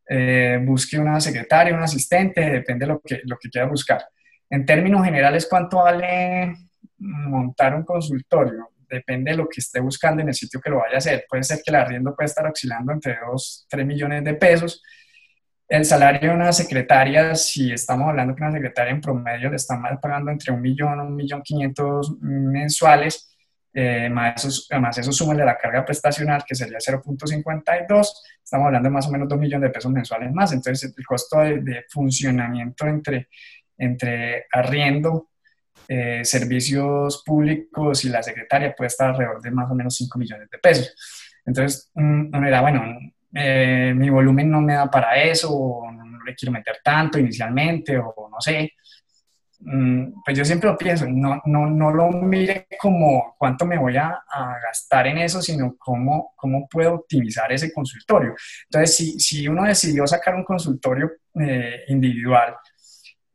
[0.09, 4.05] Eh, busque una secretaria, un asistente, depende de lo que, lo que quiera buscar.
[4.51, 6.55] En términos generales, ¿cuánto vale
[6.99, 8.72] montar un consultorio?
[8.97, 11.25] Depende de lo que esté buscando en el sitio que lo vaya a hacer.
[11.29, 14.83] Puede ser que el arriendo pueda estar oscilando entre 2, 3 millones de pesos.
[15.69, 19.83] El salario de una secretaria, si estamos hablando que una secretaria en promedio le están
[20.01, 23.35] pagando entre un millón, un millón quinientos mensuales,
[23.73, 28.07] eh, más, eso, más eso suma de la carga prestacional, que sería 0.52,
[28.45, 30.53] estamos hablando de más o menos 2 millones de pesos mensuales más.
[30.53, 33.29] Entonces, el costo de, de funcionamiento entre,
[33.79, 35.31] entre arriendo
[35.89, 40.49] eh, servicios públicos y la secretaria puede estar alrededor de más o menos 5 millones
[40.51, 40.95] de pesos.
[41.45, 42.83] Entonces, uno era, bueno,
[43.35, 47.99] eh, mi volumen no me da para eso, o no le quiero meter tanto inicialmente,
[47.99, 48.73] o no sé.
[49.65, 53.97] Mm, pues yo siempre lo pienso, no, no, no lo mire como cuánto me voy
[53.97, 58.35] a, a, gastar en eso, sino cómo, cómo puedo optimizar ese consultorio.
[58.65, 62.57] Entonces, si, si uno decidió sacar un consultorio eh, individual,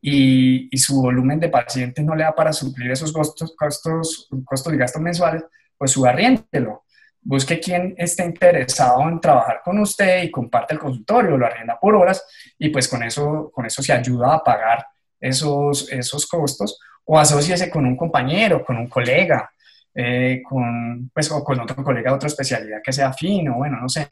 [0.00, 4.76] y, su volumen de pacientes no le da para suplir esos costos, costos, costos y
[4.76, 5.44] gastos mensuales,
[5.76, 6.84] pues subarriéndelo.
[7.20, 11.94] Busque quien esté interesado en trabajar con usted y comparte el consultorio, lo arrienda por
[11.94, 12.24] horas
[12.58, 14.86] y pues con eso, con eso se ayuda a pagar
[15.20, 19.50] esos, esos costos o asóciese con un compañero, con un colega,
[19.94, 23.88] eh, con, pues, o con otro colega de otra especialidad que sea fino, bueno, no
[23.88, 24.06] sé.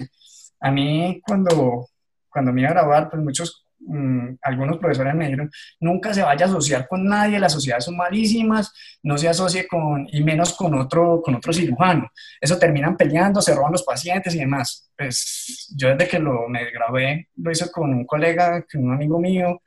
[0.61, 1.89] A mí cuando,
[2.29, 6.47] cuando me iba a graduar, pues muchos Mm, algunos profesores me dijeron, nunca se vaya
[6.47, 8.73] a asociar con nadie, las sociedades son malísimas,
[9.03, 12.11] no se asocie con, y menos con otro, con otro cirujano.
[12.41, 14.91] Eso terminan peleando, se roban los pacientes y demás.
[14.97, 19.21] Pues yo desde que lo, me grabé, lo hice con un colega, con un amigo
[19.21, 19.63] mío,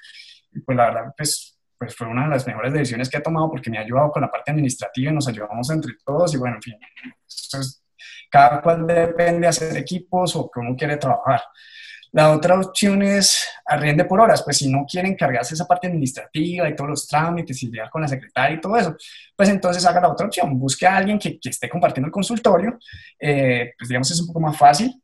[0.52, 3.50] y pues la verdad, pues, pues fue una de las mejores decisiones que he tomado
[3.50, 6.58] porque me ha ayudado con la parte administrativa y nos ayudamos entre todos y bueno,
[6.58, 6.76] en fin,
[8.30, 11.42] cada cual depende de hacer equipos o cómo quiere trabajar.
[12.12, 16.68] La otra opción es arriende por horas, pues si no quieren encargarse esa parte administrativa
[16.68, 18.95] y todos los trámites y lidiar con la secretaria y todo eso,
[19.36, 22.80] pues entonces haga la otra opción, busque a alguien que, que esté compartiendo el consultorio,
[23.20, 24.99] eh, pues digamos es un poco más fácil,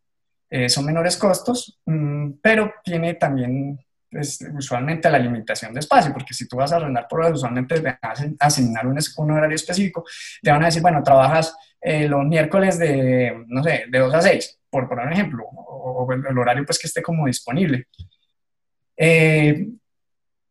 [0.49, 3.79] eh, son menores costos, mmm, pero tiene también
[4.09, 7.81] pues, usualmente la limitación de espacio, porque si tú vas a arrendar por horas, usualmente
[7.81, 10.05] te hacen asignar un, un, horario específico,
[10.41, 14.21] te van a decir, bueno, trabajas eh, los miércoles de, no sé, de 2 a
[14.21, 17.87] 6, por poner un ejemplo, o, el horario pues que esté como disponible.
[18.97, 19.69] Eh,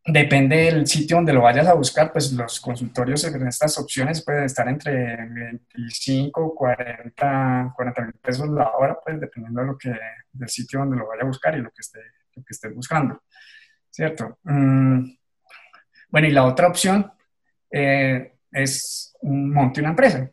[0.06, 4.44] depende del sitio donde lo vayas a buscar, pues los consultorios en estas opciones pueden
[4.44, 9.94] estar entre 25, 40, 40 mil pesos la hora, pues dependiendo de lo que,
[10.32, 12.00] del sitio donde lo vaya a buscar y lo que esté,
[12.34, 13.22] lo que esté buscando,
[13.90, 14.38] ¿cierto?
[14.44, 15.04] Mm,
[16.08, 17.12] bueno, y la otra opción
[17.70, 20.30] eh, es monte una empresa.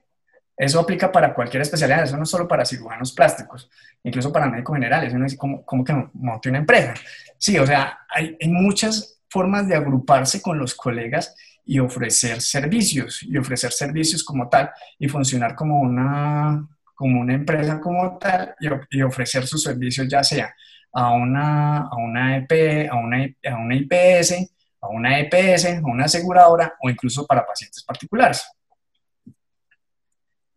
[0.62, 3.68] Eso aplica para cualquier especialidad, eso no es solo para cirujanos plásticos,
[4.04, 5.12] incluso para médicos generales.
[5.12, 6.94] Uno dice, ¿cómo, que monte una empresa?
[7.36, 11.36] Sí, o sea, hay, hay muchas formas de agruparse con los colegas
[11.66, 17.80] y ofrecer servicios, y ofrecer servicios como tal, y funcionar como una, como una empresa
[17.80, 20.54] como tal, y, y ofrecer sus servicios ya sea
[20.94, 24.52] a una, a una EP, a una, a una IPS
[24.82, 28.44] a una EPS, a una aseguradora o incluso para pacientes particulares.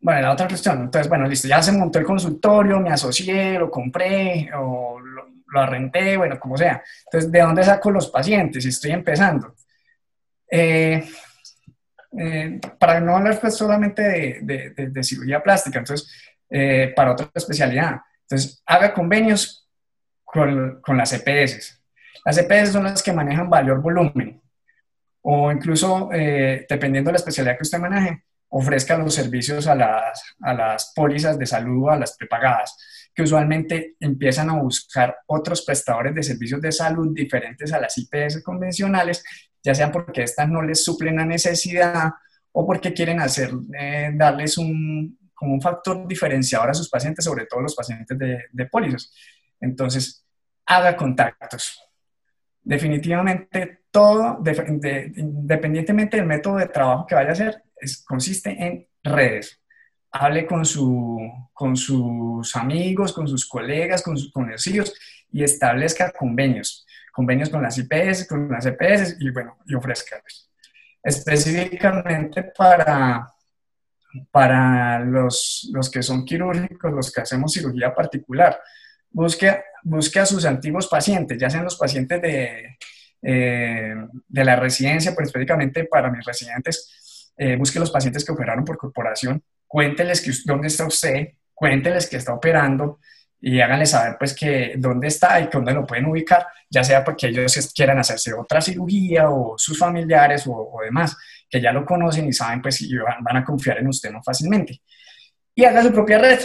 [0.05, 3.71] Bueno, la otra cuestión, entonces, bueno, listo, ya se montó el consultorio, me asocié, lo
[3.71, 6.83] compré o lo, lo arrenté, bueno, como sea.
[7.07, 8.67] Entonces, ¿de dónde saco los pacientes?
[8.67, 9.55] Estoy empezando.
[10.51, 11.09] Eh,
[12.19, 16.13] eh, para no hablar pues solamente de, cirugía plástica, entonces,
[16.51, 18.03] eh, para otra especialidad.
[18.29, 19.71] Entonces, haga convenios
[20.23, 21.83] con, con las EPS.
[22.27, 24.39] Las EPS son las que manejan mayor volumen
[25.23, 28.23] o incluso, dependiendo de la especialidad que usted maneje,
[28.57, 32.77] ofrezca los servicios a las, a las pólizas de salud, a las prepagadas
[33.13, 38.43] que usualmente empiezan a buscar otros prestadores de servicios de salud diferentes a las IPS
[38.43, 39.25] convencionales,
[39.63, 42.11] ya sea porque estas no les suplen la necesidad
[42.53, 47.47] o porque quieren hacer, eh, darles un, como un factor diferenciador a sus pacientes, sobre
[47.47, 49.13] todo los pacientes de, de pólizas.
[49.61, 50.25] Entonces,
[50.67, 51.84] haga contactos.
[52.65, 54.43] Definitivamente todo,
[55.17, 57.63] independientemente del método de trabajo que vaya a hacer,
[58.07, 59.61] consiste en redes.
[60.11, 61.21] Hable con, su,
[61.53, 64.95] con sus amigos, con sus colegas, con sus conocidos
[65.31, 70.51] y establezca convenios, convenios con las IPS, con las EPS y bueno, y ofrezcalos.
[71.03, 73.27] Específicamente para,
[74.31, 78.59] para los, los que son quirúrgicos, los que hacemos cirugía particular,
[79.11, 82.79] busque, busque a sus antiguos pacientes, ya sean los pacientes de,
[83.23, 83.95] eh,
[84.29, 88.77] de la residencia, pues específicamente para mis residentes, eh, busque los pacientes que operaron por
[88.77, 89.43] corporación
[89.75, 93.01] cuénteles que, dónde está usted, cuénteles que está operando
[93.41, 97.27] y háganle saber pues que dónde está y dónde lo pueden ubicar, ya sea porque
[97.27, 101.17] ellos quieran hacerse otra cirugía o sus familiares o, demás,
[101.51, 104.81] que ya lo conocen y saben pues y van, a confiar en usted no fácilmente.
[105.57, 106.39] Y haga su propia red,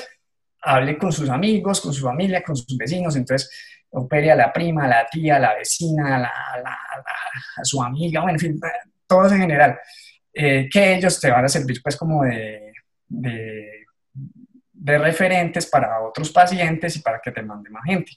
[0.70, 3.50] hable con sus amigos, con su familia, con sus vecinos, entonces
[3.92, 6.32] opere a la prima, a la tía, a la vecina, a, la,
[7.58, 8.60] a, su amiga, bueno, en fin,
[9.08, 9.80] todos en general,
[10.34, 12.70] eh, que ellos te van a servir pues como de
[13.10, 18.14] de, referentes para otros pacientes y para que te mande más gente.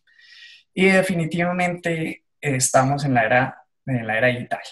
[0.75, 4.63] Y definitivamente estamos en la era, en la era digital.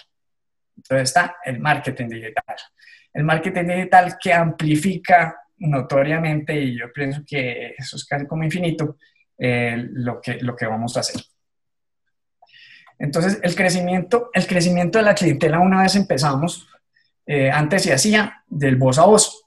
[0.77, 2.57] Entonces está el marketing digital.
[3.13, 8.97] El marketing digital que amplifica notoriamente, y yo pienso que eso es casi como infinito,
[9.39, 11.23] eh, lo, que, lo que vamos a hacer.
[12.99, 16.69] Entonces, el crecimiento, el crecimiento de la clientela, una vez empezamos,
[17.27, 19.45] eh, antes se hacía del voz a voz.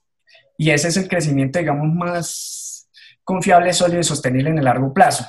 [0.58, 2.90] Y ese es el crecimiento, digamos, más
[3.24, 5.26] confiable, sólido y sostenible en el largo plazo,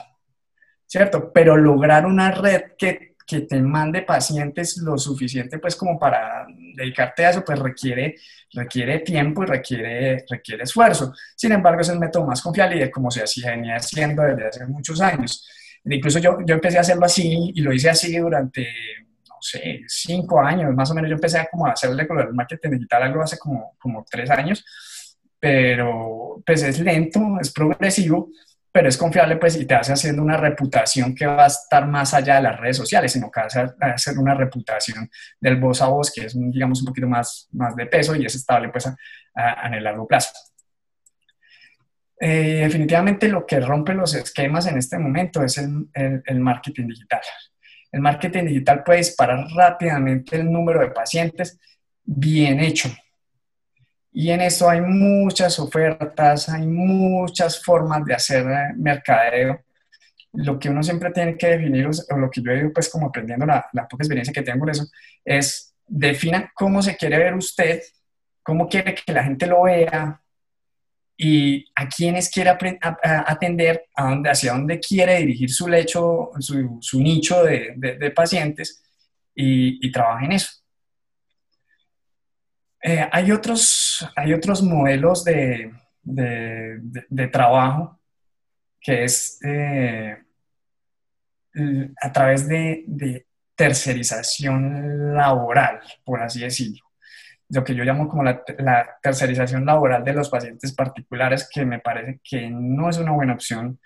[0.86, 1.32] ¿cierto?
[1.32, 7.26] Pero lograr una red que, que te mande pacientes lo suficiente, pues, como para dedicarte
[7.26, 8.16] a eso, pues requiere,
[8.54, 11.12] requiere tiempo y requiere, requiere esfuerzo.
[11.36, 14.66] Sin embargo, es el método más confiable y como se hacía, venía haciendo desde hace
[14.66, 15.48] muchos años.
[15.84, 18.66] Incluso yo, yo empecé a hacerlo así y lo hice así durante,
[19.28, 21.10] no sé, cinco años, más o menos.
[21.10, 24.64] Yo empecé a como hacerle con el marketing digital algo hace como, como tres años
[25.44, 28.30] pero pues es lento, es progresivo,
[28.74, 32.12] pero es confiable pues y te hace haciendo una reputación que va a estar más
[32.12, 35.08] allá de las redes sociales, sino que a hacer una reputación
[35.40, 38.34] del voz a voz que es digamos un poquito más, más de peso y es
[38.34, 38.96] estable pues a,
[39.68, 40.32] en el largo plazo.
[42.18, 47.20] Eh, definitivamente lo que rompe los esquemas en este momento es el marketing digital.
[47.92, 51.60] El marketing digital puede disparar rápidamente el número de pacientes
[52.02, 52.88] bien hecho,
[54.16, 59.60] y en eso hay muchas ofertas, hay muchas formas de hacer eh, mercadeo.
[60.34, 63.44] Lo que uno siempre tiene que definir, o lo que yo digo, pues como aprendiendo
[63.44, 64.86] la, la poca experiencia que tengo en eso,
[65.24, 67.82] es defina cómo se quiere ver usted,
[68.40, 70.20] cómo quiere que la gente lo vea
[71.16, 77.00] y a quiénes quiere atender, a dónde, hacia dónde quiere dirigir su lecho, su, su
[77.00, 78.80] nicho de, de, pacientes
[79.34, 80.63] y, y trabaja en eso.
[82.86, 85.72] Eh, hay, otros, hay otros modelos de,
[86.02, 87.98] de, trabajo
[88.78, 90.18] que es eh,
[92.02, 93.24] a través de,
[93.56, 96.84] tercerización laboral, por así decirlo.
[97.48, 98.42] Lo que yo llamo como la,
[99.00, 103.80] tercerización laboral de los pacientes particulares, que me parece que no es una buena opción,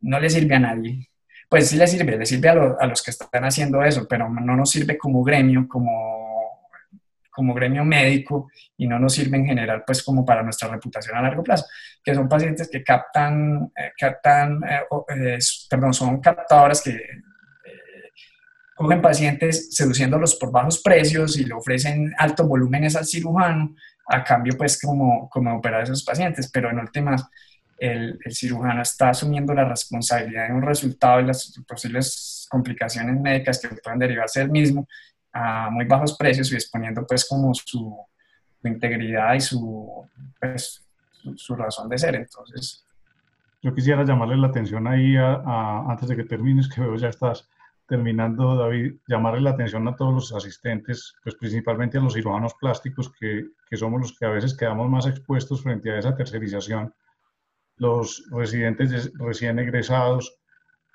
[0.00, 1.10] no le sirve a nadie.
[1.50, 4.56] Pues sí le sirve, le sirve a, a los que están haciendo eso, pero no
[4.56, 6.17] nos sirve como gremio, como
[7.38, 11.22] como gremio médico y no nos sirve en general pues como para nuestra reputación a
[11.22, 11.66] largo plazo,
[12.02, 14.80] que son pacientes que captan, eh, captan eh,
[15.16, 15.38] eh,
[15.70, 16.98] perdón, son captadoras que
[18.74, 23.76] cogen pacientes seduciéndolos por bajos precios y le ofrecen altos volúmenes al cirujano
[24.08, 27.24] a cambio pues como, como operar a esos pacientes, pero en últimas
[27.78, 33.60] el, el, cirujano está asumiendo la responsabilidad de un resultado y las posibles complicaciones médicas
[33.60, 34.88] que puedan derivarse del mismo
[35.32, 38.06] a muy bajos precios y exponiendo pues como su,
[38.64, 40.08] integridad y su,
[40.40, 40.86] pues,
[41.36, 42.14] su, razón de ser.
[42.16, 42.84] Entonces...
[43.62, 47.48] Yo quisiera llamarle la atención ahí, a, antes de que termines, que veo ya estás
[47.88, 53.10] terminando, David, llamarle la atención a todos los asistentes, pues principalmente a los cirujanos plásticos,
[53.18, 56.94] que, que somos los que a veces quedamos más expuestos frente a esa tercerización.
[57.76, 60.38] Los residentes recién egresados,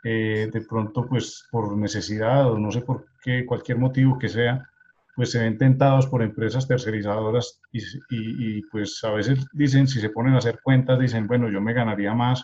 [0.04, 4.70] eh, de pronto, pues por necesidad o no sé por qué, cualquier motivo que sea,
[5.16, 10.10] pues se ven tentados por empresas tercerizadoras y, y, pues a veces dicen, si se
[10.10, 12.44] ponen a hacer cuentas, dicen, bueno, yo me ganaría más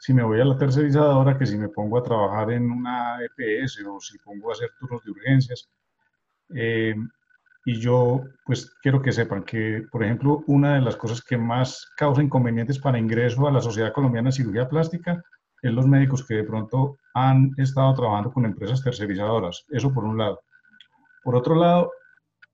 [0.00, 3.84] si me voy a la tercerizadora que si me pongo a trabajar en una EPS
[3.86, 5.68] o si pongo a hacer turnos de urgencias.
[6.54, 6.94] Eh,
[7.66, 11.86] y yo, pues quiero que sepan que, por ejemplo, una de las cosas que más
[11.98, 15.22] causa inconvenientes para ingreso a la Sociedad Colombiana de Cirugía Plástica
[15.60, 19.64] es los médicos que de pronto han estado trabajando con empresas tercerizadoras.
[19.70, 20.40] Eso por un lado.
[21.22, 21.92] Por otro lado,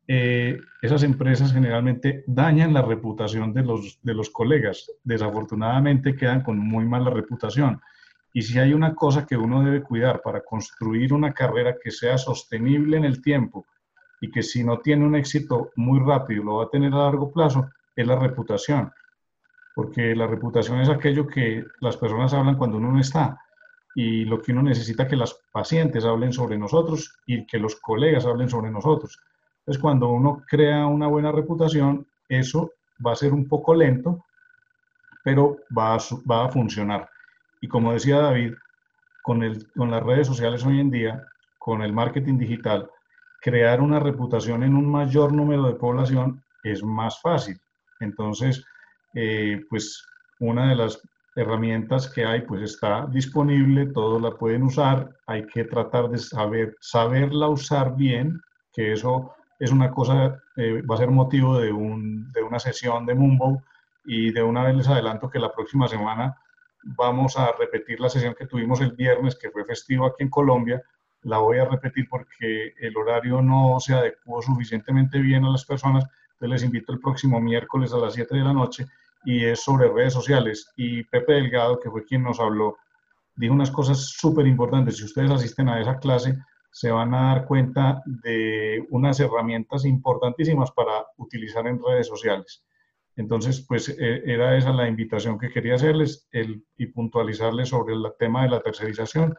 [0.09, 4.91] eh, esas empresas generalmente dañan la reputación de los, de los colegas.
[5.05, 7.81] Desafortunadamente quedan con muy mala reputación.
[8.33, 12.19] Y si hay una cosa que uno debe cuidar para construir una carrera que sea
[12.19, 13.67] sostenible en el tiempo
[14.21, 17.33] y que si no tiene un éxito muy rápido lo va a tener a largo
[17.33, 18.93] plazo, es la reputación
[19.77, 23.39] porque la reputación es aquello que las personas hablan cuando uno no está
[23.99, 28.27] y lo que uno necesita que las pacientes hablen sobre nosotros y que los colegas
[28.27, 29.19] hablen sobre nosotros.
[29.61, 32.73] Entonces, cuando uno crea una buena reputación, eso
[33.05, 34.27] va a ser un poco lento,
[35.25, 35.99] pero va a,
[36.31, 37.09] va a funcionar.
[37.63, 38.53] Y como decía David,
[39.23, 41.27] con, el, con las redes sociales hoy en día,
[41.59, 42.91] con el marketing digital,
[43.41, 47.59] crear una reputación en un mayor número de población es más fácil.
[48.01, 48.63] Entonces,
[49.15, 50.07] eh, pues
[50.39, 51.01] una de las
[51.37, 56.77] herramientas que hay pues está disponible, todos la pueden usar, hay que tratar de saber,
[56.81, 58.41] saberla usar bien,
[58.73, 63.05] que eso es una cosa, eh, va a ser motivo de, un, de una sesión
[63.05, 63.63] de Mumbo
[64.05, 66.37] y de una vez les adelanto que la próxima semana
[66.83, 70.83] vamos a repetir la sesión que tuvimos el viernes, que fue festivo aquí en Colombia,
[71.23, 76.05] la voy a repetir porque el horario no se adecuó suficientemente bien a las personas,
[76.33, 78.87] entonces les invito el próximo miércoles a las 7 de la noche
[79.25, 80.73] y es sobre redes sociales.
[80.77, 82.77] Y Pepe Delgado, que fue quien nos habló,
[83.35, 84.97] dijo unas cosas súper importantes.
[84.97, 86.39] Si ustedes asisten a esa clase,
[86.71, 92.65] se van a dar cuenta de unas herramientas importantísimas para utilizar en redes sociales.
[93.17, 98.05] Entonces, pues e, era esa la invitación que quería hacerles el, y puntualizarles sobre el
[98.19, 99.35] tema de la tercerización.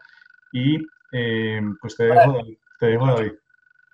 [0.52, 0.78] Y
[1.12, 2.38] eh, pues te dejo,
[2.80, 3.34] te dejo, David.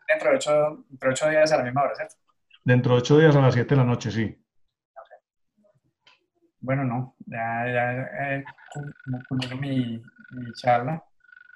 [0.07, 2.15] Dentro de, ocho, dentro de ocho días a la misma hora, ¿cierto?
[2.63, 4.42] Dentro de ocho días a las siete de la noche, sí.
[6.63, 7.91] Bueno, no, ya, ya
[8.21, 8.45] eh,
[9.59, 10.01] mi,
[10.31, 11.03] mi, charla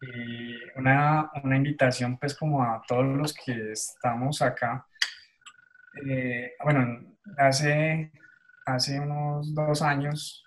[0.02, 4.86] y una, una, invitación pues como a todos los que estamos acá.
[6.06, 8.12] Eh, bueno, hace,
[8.66, 10.44] hace unos dos años,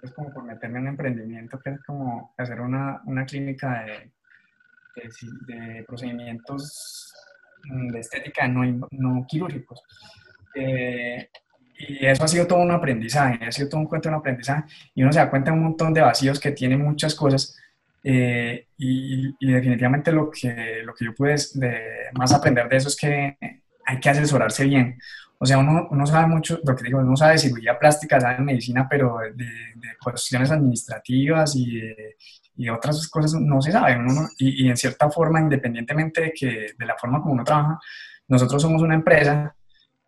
[0.00, 4.12] pues como por meterme en emprendimiento que es como hacer una, una clínica de,
[5.48, 7.12] de, procedimientos
[7.64, 9.82] de estética no, no quirúrgicos.
[10.54, 11.28] Eh,
[11.88, 14.64] y eso ha sido todo un aprendizaje, ha sido todo un cuento de un aprendizaje,
[14.94, 17.56] y uno se da cuenta de un montón de vacíos que tienen muchas cosas,
[18.04, 21.80] eh, y, y, definitivamente lo que, lo que yo pude de,
[22.14, 23.36] más aprender de eso es que
[23.86, 24.98] hay que asesorarse bien.
[25.38, 28.36] O sea, uno, uno sabe mucho, lo que digo, uno sabe de cirugía plástica, sabe
[28.36, 32.16] de medicina, pero de, de cuestiones administrativas y de,
[32.56, 33.96] y otras cosas no se sabe.
[33.98, 37.78] Uno, y, y, en cierta forma, independientemente de, que, de la forma como uno trabaja,
[38.28, 39.54] nosotros somos una empresa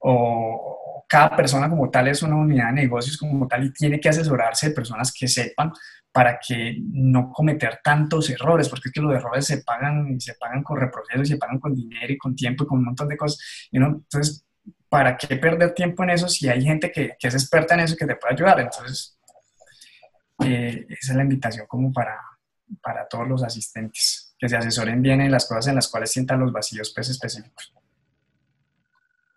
[0.06, 4.08] o, cada persona como tal es una unidad de negocios como tal y tiene que
[4.08, 5.72] asesorarse de personas que sepan
[6.10, 10.34] para que no cometer tantos errores, porque es que los errores se pagan y se
[10.34, 13.16] pagan con reprocesos, se pagan con dinero y con tiempo y con un montón de
[13.16, 13.68] cosas.
[13.70, 14.46] Y entonces,
[14.88, 17.94] ¿para qué perder tiempo en eso si hay gente que, que es experta en eso
[17.94, 18.60] y que te puede ayudar?
[18.60, 19.18] Entonces,
[20.44, 22.18] eh, esa es la invitación como para,
[22.82, 26.40] para todos los asistentes, que se asesoren bien en las cosas en las cuales sientan
[26.40, 27.72] los vacíos pues, específicos.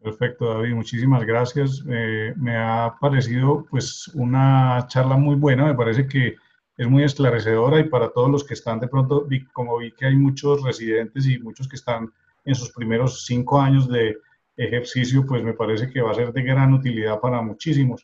[0.08, 1.84] Perfecto, David, muchísimas gracias.
[1.89, 6.38] Eh, me ha parecido pues una charla muy buena, me parece que
[6.78, 10.16] es muy esclarecedora y para todos los que están de pronto, como vi que hay
[10.16, 12.10] muchos residentes y muchos que están
[12.45, 14.18] en sus primeros cinco años de
[14.55, 18.01] ejercicio, pues me parece que va a ser de gran utilidad para muchísimos.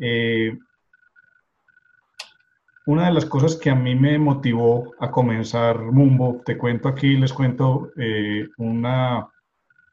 [0.00, 0.56] Eh,
[2.86, 7.16] una de las cosas que a mí me motivó a comenzar Mumbo, te cuento aquí,
[7.16, 9.28] les cuento eh, una,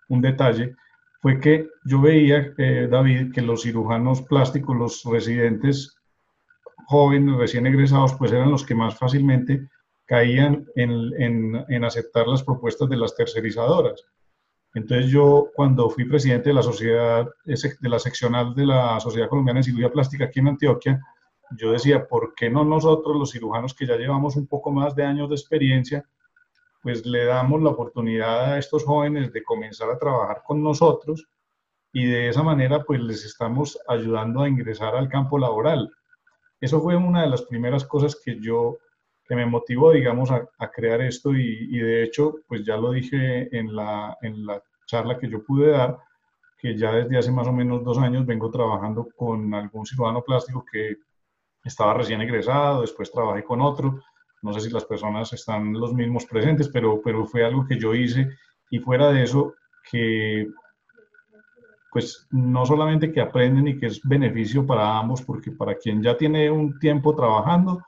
[0.10, 0.76] un detalle
[1.22, 5.96] fue que yo veía, eh, David, que los cirujanos plásticos, los residentes
[6.88, 9.68] jóvenes, recién egresados, pues eran los que más fácilmente
[10.06, 14.04] caían en, en, en, aceptar las propuestas de las tercerizadoras.
[14.74, 19.60] Entonces yo cuando fui presidente de la sociedad, de la seccional de la Sociedad Colombiana
[19.60, 21.00] de Cirugía Plástica aquí en Antioquia,
[21.58, 25.04] yo decía, ¿por qué no nosotros los cirujanos que ya llevamos un poco más de
[25.04, 26.06] años de experiencia,
[26.82, 31.28] pues le damos la oportunidad a estos jóvenes de comenzar a trabajar con nosotros
[31.92, 35.92] y de esa manera pues les estamos ayudando a ingresar al campo laboral.
[36.62, 38.78] Eso fue una de las primeras cosas que yo,
[39.26, 43.76] que me motivó, digamos, a, crear esto y, de hecho, pues ya lo dije en
[43.76, 45.98] la, en la charla que yo pude dar,
[46.58, 50.66] que ya desde hace más o menos dos años vengo trabajando con algún cirujano plástico
[50.70, 50.98] que
[51.64, 54.02] estaba recién egresado, después trabajé con otro,
[54.42, 57.94] no sé si las personas están los mismos presentes, pero, pero fue algo que yo
[57.94, 58.30] hice
[58.70, 59.54] y fuera de eso,
[59.92, 60.48] que
[61.92, 66.16] pues no solamente que aprenden y que es beneficio para ambos, porque para quien ya
[66.16, 67.84] tiene un tiempo trabajando,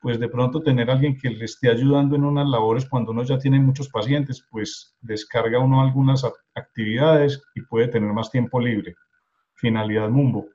[0.00, 3.38] pues de pronto tener alguien que le esté ayudando en unas labores cuando uno ya
[3.38, 6.24] tiene muchos pacientes, pues descarga uno algunas
[6.54, 8.94] actividades y puede tener más tiempo libre.
[9.54, 10.46] Finalidad Mumbo.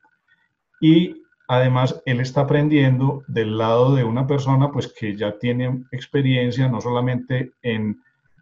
[0.79, 1.22] Y
[1.55, 6.81] además él está aprendiendo del lado de una persona pues que ya tiene experiencia no
[6.81, 8.01] solamente en,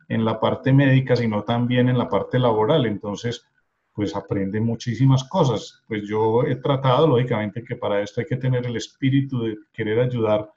[0.09, 2.85] en la parte médica, sino también en la parte laboral.
[2.85, 3.45] Entonces,
[3.93, 5.83] pues aprende muchísimas cosas.
[5.87, 9.99] Pues yo he tratado, lógicamente, que para esto hay que tener el espíritu de querer
[9.99, 10.49] ayudar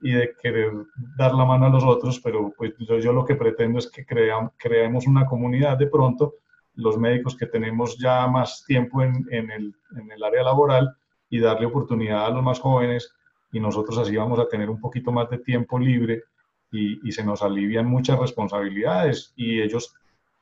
[0.00, 0.72] y de querer
[1.16, 5.06] dar la mano a los otros, pero pues yo, lo que pretendo es que creemos
[5.06, 6.34] una comunidad de pronto,
[6.74, 10.94] los médicos que tenemos ya más tiempo en, en, el, en el área laboral
[11.30, 13.12] y darle oportunidad a los más jóvenes
[13.52, 16.24] y nosotros así vamos a tener un poquito más de tiempo libre
[16.70, 19.94] y, y se nos alivian muchas responsabilidades y ellos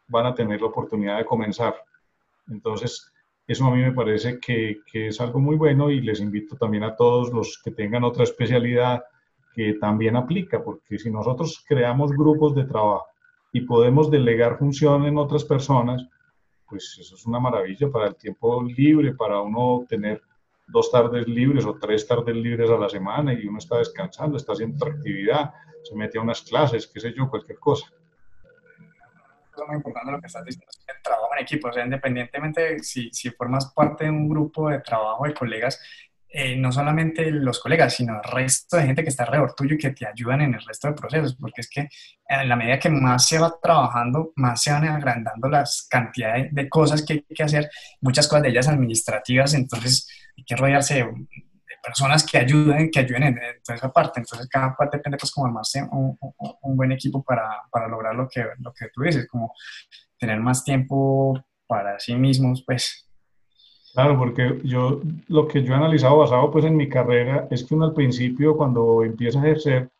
[0.09, 1.75] van a tener la oportunidad de comenzar.
[2.49, 3.13] Entonces,
[3.47, 6.85] eso a mí me parece que, que, es algo muy bueno y les invito también
[6.85, 9.05] a todos los que tengan otra especialidad
[9.55, 13.07] que también aplica, porque si nosotros creamos grupos de trabajo
[13.53, 16.05] y podemos delegar función en otras personas,
[16.69, 20.23] pues eso es una maravilla para el tiempo libre, para uno tener
[20.67, 24.53] dos tardes libres o tres tardes libres a la semana y uno está descansando, está
[24.53, 25.53] haciendo actividad,
[25.83, 27.87] se mete a unas clases, qué sé yo, cualquier cosa.
[29.57, 33.11] Es muy importante lo que estás diciendo, el trabajo en equipo, o sea, independientemente si,
[33.13, 35.81] si formas parte de un grupo de trabajo de colegas,
[36.37, 39.79] eh, no solamente los colegas, sino el resto de gente que está alrededor tuyo y
[39.79, 41.89] que te ayudan en el resto de procesos, porque es que
[42.29, 46.69] en la medida que más se va trabajando, más se van agrandando las cantidades de
[46.69, 47.71] cosas que hay que hacer,
[48.01, 51.07] muchas cosas de ellas administrativas, entonces hay que rodearse de,
[51.81, 54.19] personas que ayuden, que ayuden en, toda esa parte.
[54.19, 56.19] Entonces, cada parte depende, pues, como armarse un,
[56.63, 59.53] un, buen equipo para, para, lograr lo que, lo que tú dices, como
[60.19, 63.09] tener más tiempo para sí mismos, pues.
[63.95, 67.75] Claro, porque yo, lo que yo he analizado basado, pues, en mi carrera, es que
[67.75, 69.91] uno al principio, cuando empieza a ejercer,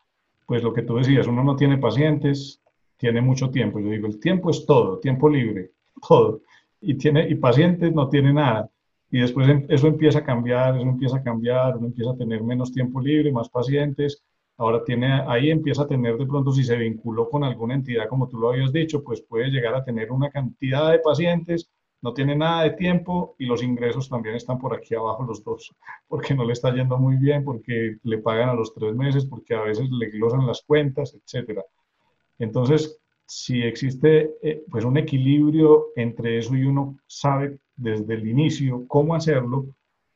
[0.47, 2.61] pues, lo que tú decías, uno no tiene pacientes,
[2.99, 3.79] tiene mucho tiempo.
[3.81, 5.71] Yo digo, el tiempo es todo, tiempo libre,
[6.09, 6.41] todo.
[6.81, 8.69] Y, tiene, y pacientes no tiene nada
[9.15, 12.43] y después em, eso empieza a cambiar, eso empieza a cambiar, uno empieza a tener
[12.43, 14.25] menos tiempo libre, más pacientes,
[14.57, 18.29] ahora tiene, ahí empieza a tener de pronto, si se vinculó con alguna entidad, como
[18.29, 21.71] tú lo habías dicho, pues puede llegar a tener una cantidad de pacientes,
[22.05, 25.75] no tiene nada de tiempo y los ingresos también están por aquí abajo los dos,
[26.07, 29.55] porque no le está yendo muy bien, porque le pagan a los tres meses, porque
[29.55, 31.65] a veces le glosan las cuentas, etcétera.
[32.39, 38.85] Entonces, si existe eh, pues un equilibrio entre eso y uno sabe desde el inicio
[38.87, 39.65] cómo hacerlo,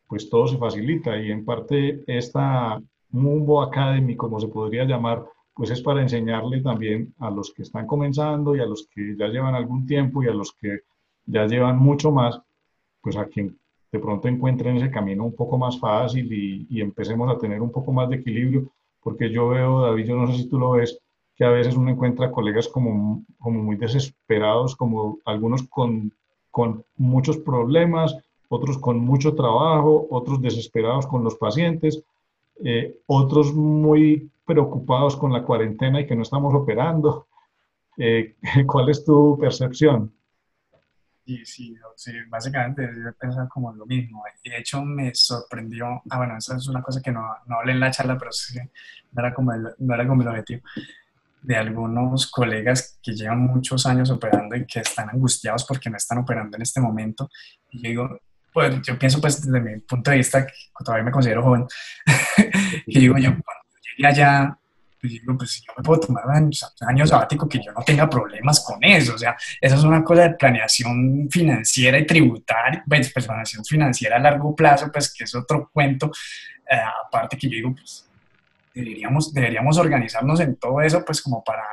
[0.07, 2.83] pues todo se facilita y en parte esta
[3.13, 5.25] Mumbo Academy, como se podría llamar,
[5.55, 9.29] pues es para enseñarle también a los que están comenzando y a los que ya
[9.29, 10.81] llevan algún tiempo y a los que
[11.29, 12.41] ya llevan mucho más,
[13.01, 13.57] pues a quien
[13.93, 17.71] de pronto encuentren ese camino un poco más fácil y, y empecemos a tener un
[17.71, 18.71] poco más de equilibrio,
[19.01, 20.99] porque yo veo, David, yo no sé si tú lo ves,
[21.37, 26.13] que a veces uno encuentra colegas como, como muy desesperados, como algunos con
[26.59, 28.17] con muchos problemas,
[28.49, 32.03] otros con mucho trabajo, otros desesperados con los pacientes,
[32.65, 37.27] eh, otros muy preocupados con la cuarentena y que no estamos operando.
[37.97, 38.35] Eh,
[38.67, 40.13] ¿Cuál es tu percepción?
[41.29, 44.25] Sí, sí, sí, básicamente yo pensaba como lo mismo.
[44.43, 47.81] De hecho, me sorprendió, ah, bueno, esa es una cosa que no, no hablé en
[47.81, 48.59] la charla, pero sí,
[49.13, 50.63] no, era como no era como el objetivo
[51.43, 56.17] de algunos colegas que llevan muchos años operando y que están angustiados porque no están
[56.17, 57.29] operando en este momento.
[57.73, 61.13] Y yo digo, pues yo pienso pues desde mi punto de vista, que todavía me
[61.13, 61.67] considero joven,
[62.87, 63.65] y digo yo, cuando
[63.99, 64.59] llegue allá,
[65.01, 66.53] pues digo, pues yo me puedo tomar un
[66.89, 69.15] año sabático que yo no tenga problemas con eso.
[69.15, 74.17] O sea, esa es una cosa de planeación financiera y tributaria, pues, pues planeación financiera
[74.17, 76.11] a largo plazo, pues que es otro cuento.
[76.71, 76.77] Eh,
[77.07, 78.09] aparte que yo digo, pues
[78.75, 81.65] deberíamos, deberíamos organizarnos en todo eso, pues como para,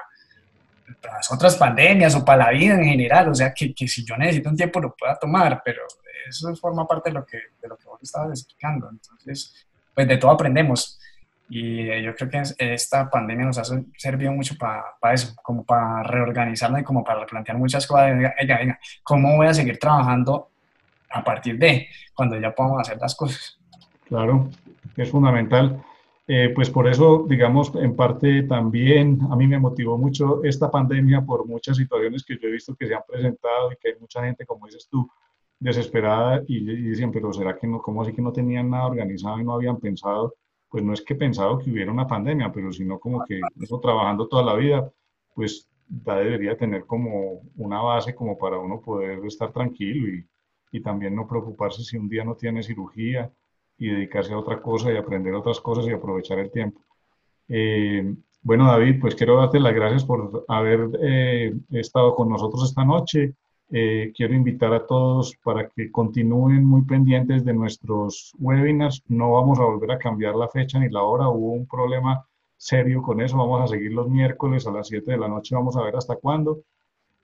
[1.03, 4.17] las otras pandemias o para la vida en general, o sea, que, que, si yo
[4.17, 5.81] necesito un tiempo lo pueda tomar, pero
[6.27, 8.89] eso forma parte de lo que, de lo que vos estabas explicando.
[8.89, 10.99] Entonces, pues de todo aprendemos.
[11.47, 13.63] Y eh, yo creo que esta pandemia nos ha
[13.97, 18.15] servido mucho para eso, como para reorganizarnos y como para replantear muchas cosas.
[18.15, 20.49] Venga, venga, ¿cómo voy a seguir trabajando
[21.11, 23.59] a partir de cuando ya podamos hacer las cosas?
[24.05, 24.49] Claro,
[24.97, 25.83] es fundamental.
[26.27, 31.21] Eh, pues por eso, digamos, en parte también a mí me motivó mucho esta pandemia
[31.21, 34.23] por muchas situaciones que yo he visto que se han presentado y que hay mucha
[34.23, 35.07] gente, como dices tú,
[35.59, 37.79] desesperada y, y dicen, pero ¿será que no?
[37.79, 40.33] ¿Cómo así que no tenían nada organizado y no habían pensado?
[40.75, 44.27] Pues no es que pensado que hubiera una pandemia, pero sino como que eso trabajando
[44.27, 44.91] toda la vida,
[45.33, 50.27] pues ya debería tener como una base como para uno poder estar tranquilo y,
[50.73, 53.31] y también no preocuparse si un día no tiene cirugía
[53.77, 56.81] y dedicarse a otra cosa y aprender otras cosas y aprovechar el tiempo.
[57.47, 62.83] Eh, bueno, David, pues quiero darte las gracias por haber eh, estado con nosotros esta
[62.83, 63.33] noche.
[63.71, 69.01] Eh, quiero invitar a todos para que continúen muy pendientes de nuestros webinars.
[69.07, 71.29] No vamos a volver a cambiar la fecha ni la hora.
[71.29, 72.25] Hubo un problema
[72.57, 73.37] serio con eso.
[73.37, 75.55] Vamos a seguir los miércoles a las 7 de la noche.
[75.55, 76.61] Vamos a ver hasta cuándo.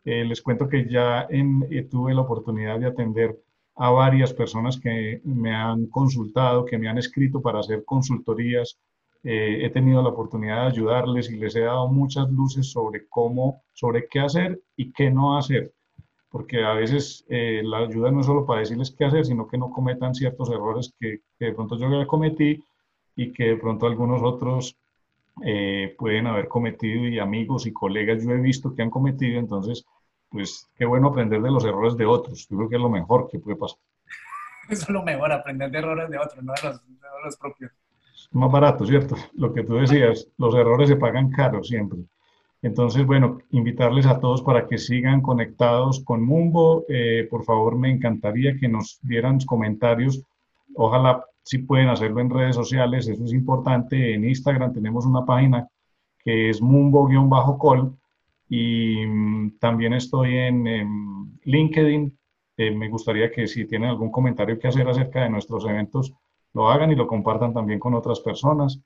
[0.03, 3.37] les cuento que ya en, tuve la oportunidad de atender
[3.75, 8.77] a varias personas que me han consultado, que me han escrito para hacer consultorías.
[9.23, 13.63] Eh, he tenido la oportunidad de ayudarles y les he dado muchas luces sobre cómo,
[13.73, 15.71] sobre qué hacer y qué no hacer.
[16.31, 19.57] Porque a veces eh, la ayuda no es solo para decirles qué hacer, sino que
[19.57, 22.63] no cometan ciertos errores que, de pronto yo ya cometí
[23.17, 24.77] y que de pronto algunos otros
[25.43, 29.39] eh, pueden haber cometido y amigos y colegas yo he visto que han cometido.
[29.39, 29.85] Entonces,
[30.29, 32.47] pues qué bueno aprender de los errores de otros.
[32.49, 33.79] Yo creo que es lo mejor que puede pasar.
[34.69, 36.79] Eso es lo mejor, aprender de errores de otros, no de
[37.25, 37.73] los, propios.
[38.15, 39.15] Es más barato, ¿cierto?
[39.33, 41.99] Lo que tú decías, los errores se pagan caro siempre.
[42.61, 46.85] Entonces, bueno, invitarles a todos para que sigan conectados con Mumbo.
[46.87, 50.23] Eh, por favor, me encantaría que nos dieran comentarios.
[50.75, 54.13] Ojalá si pueden hacerlo en redes sociales, eso es importante.
[54.13, 55.67] En Instagram tenemos una página
[56.19, 57.97] que es mumbo-col
[58.47, 62.17] y mm, también estoy en, LinkedIn.
[62.57, 66.13] Eh, me gustaría que si tienen algún comentario que hacer acerca de nuestros eventos,
[66.53, 68.79] lo hagan y lo compartan también con otras personas.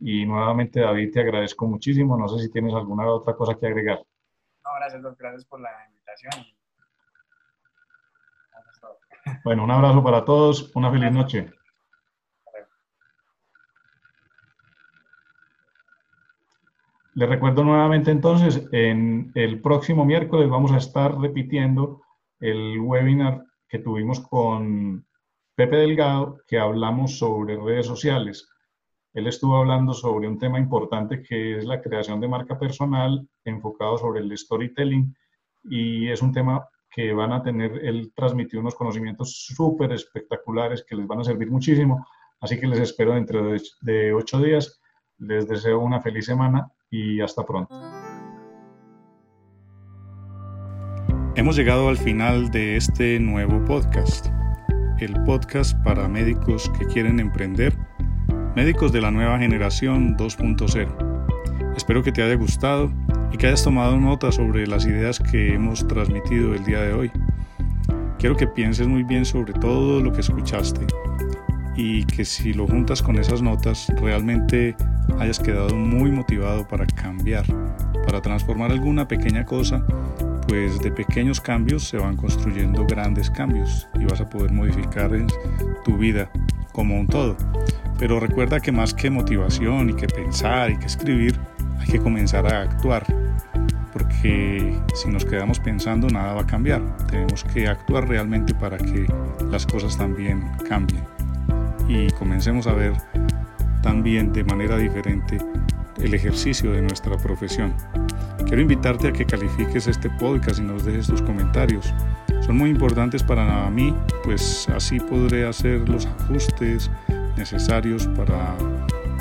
[0.00, 2.16] Y nuevamente, David, te agradezco muchísimo.
[2.16, 3.98] No sé si tienes alguna otra cosa que agregar.
[4.64, 6.46] No, gracias, Gracias por la invitación.
[9.44, 10.74] Bueno, un abrazo para todos.
[10.74, 11.52] Una feliz noche.
[17.14, 22.02] Les recuerdo nuevamente entonces, en el próximo miércoles vamos a estar repitiendo
[22.38, 25.04] el webinar que tuvimos con
[25.54, 28.48] Pepe Delgado, que hablamos sobre redes sociales.
[29.12, 33.98] Él estuvo hablando sobre un tema importante que es la creación de marca personal enfocado
[33.98, 35.14] sobre el storytelling
[35.64, 40.94] y es un tema que van a tener, él transmitió unos conocimientos súper espectaculares que
[40.94, 42.06] les van a servir muchísimo.
[42.40, 44.80] Así que les espero dentro de ocho días.
[45.18, 47.74] Les deseo una feliz semana y hasta pronto.
[51.36, 54.26] Hemos llegado al final de este nuevo podcast,
[54.98, 57.76] el podcast para médicos que quieren emprender,
[58.54, 61.76] médicos de la nueva generación 2.0.
[61.76, 62.90] Espero que te haya gustado
[63.32, 67.10] y que hayas tomado nota sobre las ideas que hemos transmitido el día de hoy.
[68.18, 70.86] Quiero que pienses muy bien sobre todo lo que escuchaste
[71.76, 74.76] y que si lo juntas con esas notas realmente
[75.18, 77.44] hayas quedado muy motivado para cambiar,
[78.04, 79.84] para transformar alguna pequeña cosa,
[80.48, 85.10] pues de pequeños cambios se van construyendo grandes cambios y vas a poder modificar
[85.84, 86.30] tu vida
[86.72, 87.36] como un todo.
[88.00, 91.38] Pero recuerda que más que motivación y que pensar y que escribir,
[91.78, 93.04] hay que comenzar a actuar.
[93.92, 96.80] Porque si nos quedamos pensando nada va a cambiar.
[97.08, 99.06] Tenemos que actuar realmente para que
[99.50, 101.04] las cosas también cambien.
[101.88, 102.94] Y comencemos a ver
[103.82, 105.36] también de manera diferente
[105.98, 107.74] el ejercicio de nuestra profesión.
[108.46, 111.92] Quiero invitarte a que califiques este podcast y nos dejes tus comentarios.
[112.40, 113.94] Son muy importantes para mí,
[114.24, 116.90] pues así podré hacer los ajustes
[117.40, 118.54] necesarios para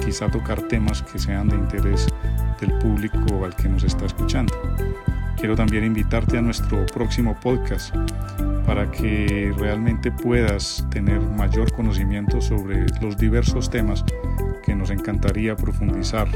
[0.04, 2.06] quizá tocar temas que sean de interés
[2.60, 4.54] del público al que nos está escuchando.
[5.38, 7.96] Quiero también invitarte a nuestro próximo podcast
[8.66, 14.04] para que realmente puedas tener mayor conocimiento sobre los diversos temas
[14.66, 16.28] que nos encantaría profundizar.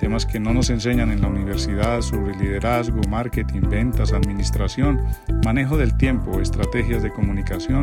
[0.00, 5.00] Temas que no nos enseñan en la universidad sobre liderazgo, marketing, ventas, administración,
[5.44, 7.82] manejo del tiempo, estrategias de comunicación,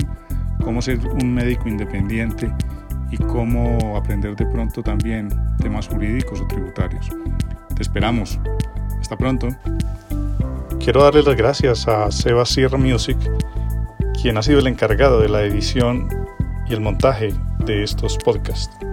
[0.61, 2.51] cómo ser un médico independiente
[3.11, 5.29] y cómo aprender de pronto también
[5.59, 7.09] temas jurídicos o tributarios.
[7.75, 8.39] Te esperamos.
[8.99, 9.49] Hasta pronto.
[10.79, 13.17] quiero darle las gracias a Seba Sierra Music,
[14.21, 16.07] quien ha sido el encargado de la edición
[16.67, 17.33] y el montaje
[17.65, 18.90] de estos podcasts.